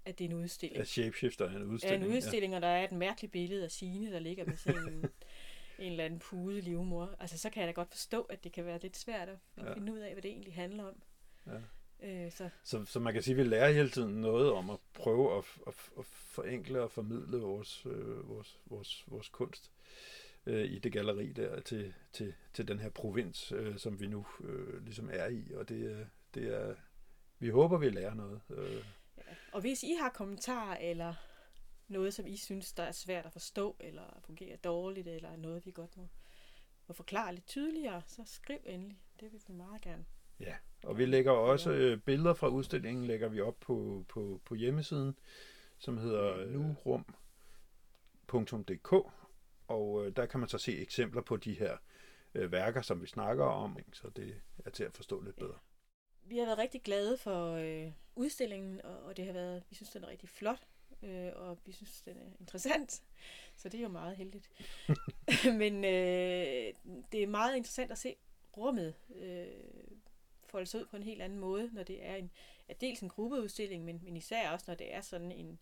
at 0.05 0.18
det 0.18 0.24
er 0.24 0.29
en 0.29 0.35
udstilling. 0.35 0.81
At 0.81 0.88
shapeshifter 0.88 1.44
er 1.44 1.57
en 1.57 1.62
udstilling. 1.62 2.03
Ja, 2.03 2.09
en 2.09 2.16
udstilling, 2.16 2.53
ja. 2.53 2.57
og 2.57 2.62
der 2.62 2.68
er 2.68 2.85
et 2.85 2.92
mærkeligt 2.92 3.33
billede 3.33 3.64
af 3.64 3.70
Signe, 3.70 4.12
der 4.12 4.18
ligger 4.18 4.44
med 4.44 4.57
sådan 4.57 4.88
en 4.88 5.05
en 5.79 5.90
eller 5.90 6.05
anden 6.05 6.18
pudelig 6.18 6.74
humor. 6.74 7.16
Altså, 7.18 7.38
så 7.38 7.51
kan 7.51 7.61
jeg 7.61 7.68
da 7.68 7.72
godt 7.72 7.90
forstå, 7.90 8.22
at 8.22 8.44
det 8.44 8.53
kan 8.53 8.64
være 8.64 8.79
lidt 8.79 8.96
svært 8.96 9.29
at 9.29 9.38
ja. 9.57 9.74
finde 9.74 9.92
ud 9.92 9.98
af, 9.98 10.12
hvad 10.12 10.22
det 10.22 10.31
egentlig 10.31 10.55
handler 10.55 10.85
om. 10.85 11.03
Ja. 11.46 11.61
Øh, 12.01 12.33
så 12.33 12.48
Så, 12.64 12.85
så 12.85 13.01
man 13.01 13.12
kan 13.12 13.22
sige, 13.22 13.33
at 13.33 13.38
vi 13.38 13.42
lærer 13.48 13.72
hele 13.72 13.90
tiden 13.90 14.20
noget 14.20 14.53
om 14.53 14.70
at 14.70 14.79
prøve 14.94 15.38
at, 15.38 15.44
at, 15.66 15.74
at 15.98 16.05
forenkle 16.05 16.83
og 16.83 16.90
formidle 16.90 17.38
vores, 17.38 17.87
øh, 17.87 18.29
vores, 18.29 18.61
vores, 18.66 19.05
vores 19.07 19.29
kunst 19.29 19.72
øh, 20.48 20.64
i 20.64 20.78
det 20.78 20.92
galleri 20.92 21.32
der 21.32 21.61
til, 21.61 21.94
til, 22.12 22.34
til 22.54 22.68
den 22.68 22.78
her 22.78 22.88
provins, 22.90 23.52
øh, 23.52 23.78
som 23.78 24.00
vi 24.00 24.06
nu 24.06 24.26
øh, 24.44 24.84
ligesom 24.84 25.11
er 25.12 25.26
i. 25.26 25.52
Og 25.54 25.68
det, 25.68 25.92
er- 26.00 26.06
det 26.34 26.54
er, 26.54 26.74
vi 27.38 27.48
håber, 27.48 27.78
vi 27.78 27.90
lærer 27.90 28.14
noget. 28.14 28.40
Øh, 28.50 28.82
Ja. 29.16 29.22
Og 29.52 29.61
hvis 29.61 29.82
I 29.82 29.94
har 30.00 30.08
kommentarer 30.11 30.76
eller 30.76 31.14
noget, 31.88 32.14
som 32.14 32.26
I 32.26 32.37
synes, 32.37 32.72
der 32.72 32.82
er 32.82 32.92
svært 32.92 33.26
at 33.26 33.32
forstå, 33.32 33.76
eller 33.80 34.20
fungerer 34.26 34.56
dårligt, 34.56 35.08
eller 35.08 35.37
noget, 35.37 35.66
vi 35.66 35.70
godt 35.70 35.96
må, 35.96 36.08
må 36.87 36.94
forklare 36.94 37.34
lidt 37.34 37.46
tydeligere, 37.46 38.02
så 38.06 38.22
skriv 38.26 38.58
endelig. 38.64 39.00
Det 39.20 39.32
vil 39.32 39.40
vi 39.48 39.52
meget 39.52 39.82
gerne. 39.82 40.04
Ja, 40.40 40.54
og 40.84 40.98
vi 40.98 41.06
lægger 41.06 41.32
også 41.32 41.70
øh, 41.70 41.98
billeder 41.98 42.34
fra 42.34 42.48
udstillingen, 42.48 43.04
lægger 43.06 43.28
vi 43.28 43.40
op 43.40 43.61
på, 43.61 44.04
på, 44.08 44.40
på 44.44 44.54
hjemmesiden, 44.54 45.14
som 45.78 45.98
hedder 45.98 46.46
nurum.dk, 48.26 48.94
og 49.68 50.07
øh, 50.07 50.16
der 50.16 50.26
kan 50.26 50.40
man 50.40 50.48
så 50.48 50.59
se 50.59 50.78
eksempler 50.78 51.22
på 51.22 51.37
de 51.37 51.52
her 51.52 51.76
øh, 52.35 52.52
værker, 52.52 52.83
som 52.83 53.02
vi 53.02 53.07
snakker 53.07 53.44
om, 53.44 53.78
ikke? 53.78 53.90
så 53.92 54.09
det 54.09 54.35
er 54.64 54.70
til 54.70 54.85
at 54.85 54.92
forstå 54.92 55.20
lidt 55.20 55.37
bedre. 55.37 55.59
Vi 56.22 56.38
har 56.38 56.44
været 56.44 56.59
rigtig 56.59 56.83
glade 56.83 57.16
for 57.16 57.52
øh, 57.52 57.92
udstillingen, 58.16 58.81
og, 58.85 59.02
og 59.02 59.16
det 59.16 59.26
har 59.26 59.33
været, 59.33 59.62
vi 59.70 59.74
synes, 59.74 59.90
den 59.90 60.04
er 60.04 60.09
rigtig 60.09 60.28
flot, 60.28 60.66
øh, 61.02 61.31
og 61.35 61.59
vi 61.64 61.72
synes, 61.72 62.02
den 62.02 62.16
er 62.16 62.31
interessant. 62.40 63.02
Så 63.57 63.68
det 63.68 63.78
er 63.78 63.83
jo 63.83 63.88
meget 63.88 64.16
heldigt. 64.16 64.50
Men 65.61 65.85
øh, 65.85 66.72
det 67.12 67.22
er 67.22 67.26
meget 67.26 67.57
interessant 67.57 67.92
at 67.92 67.98
se 67.98 68.16
rummet 68.57 68.94
øh, 69.14 69.46
folde 70.46 70.66
sig 70.66 70.81
ud 70.81 70.87
på 70.87 70.96
en 70.96 71.02
helt 71.02 71.22
anden 71.22 71.38
måde, 71.38 71.70
når 71.72 71.83
det 71.83 72.07
er 72.07 72.14
en, 72.14 72.31
at 72.68 72.81
dels 72.81 73.00
en 73.00 73.09
gruppeudstilling, 73.09 73.85
men, 73.85 74.00
men 74.02 74.16
især 74.16 74.50
også, 74.50 74.64
når 74.68 74.74
det 74.74 74.94
er 74.94 75.00
sådan 75.00 75.33
en, 75.33 75.59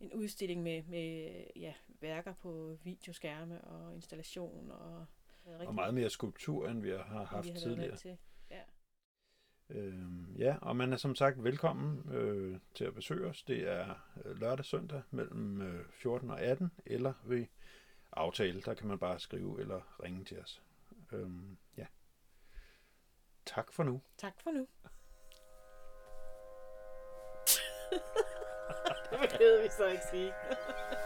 en 0.00 0.12
udstilling 0.12 0.62
med, 0.62 0.82
med 0.82 1.30
ja, 1.56 1.72
værker 2.04 2.34
på 2.34 2.78
videoskærme 2.82 3.64
og 3.64 3.94
installation 3.94 4.70
og, 4.70 5.06
Og 5.44 5.74
meget 5.74 5.94
mere 5.94 6.10
skulptur, 6.10 6.68
end 6.68 6.82
vi 6.82 6.90
har 6.90 7.24
haft 7.24 7.46
vi 7.46 7.50
har 7.50 7.58
tidligere. 7.58 7.96
til. 7.96 8.18
Ja. 8.50 8.62
Øh, 9.68 10.38
ja, 10.38 10.56
og 10.62 10.76
man 10.76 10.92
er 10.92 10.96
som 10.96 11.14
sagt 11.14 11.44
velkommen 11.44 12.14
øh, 12.14 12.60
til 12.74 12.84
at 12.84 12.94
besøge 12.94 13.26
os. 13.26 13.42
Det 13.42 13.68
er 13.68 13.94
øh, 14.24 14.40
lørdag 14.40 14.64
søndag 14.64 15.02
mellem 15.10 15.62
øh, 15.62 15.84
14 15.90 16.30
og 16.30 16.40
18, 16.40 16.70
eller 16.86 17.12
ved 17.24 17.46
aftale. 18.12 18.60
Der 18.62 18.74
kan 18.74 18.86
man 18.88 18.98
bare 18.98 19.20
skrive 19.20 19.60
eller 19.60 20.02
ringe 20.02 20.24
til 20.24 20.40
os. 20.40 20.62
Øh, 21.12 21.30
ja. 21.76 21.86
Tak 23.46 23.72
for 23.72 23.82
nu. 23.82 24.02
Tak 24.18 24.40
for 24.42 24.50
nu. 24.50 24.68
det 29.10 29.30
behøvede 29.30 29.62
vi 29.62 29.68
så 29.68 29.86
ikke 29.86 30.04
sige. 30.10 30.32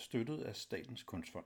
støttet 0.00 0.42
af 0.42 0.56
Statens 0.56 1.02
Kunstfond. 1.02 1.44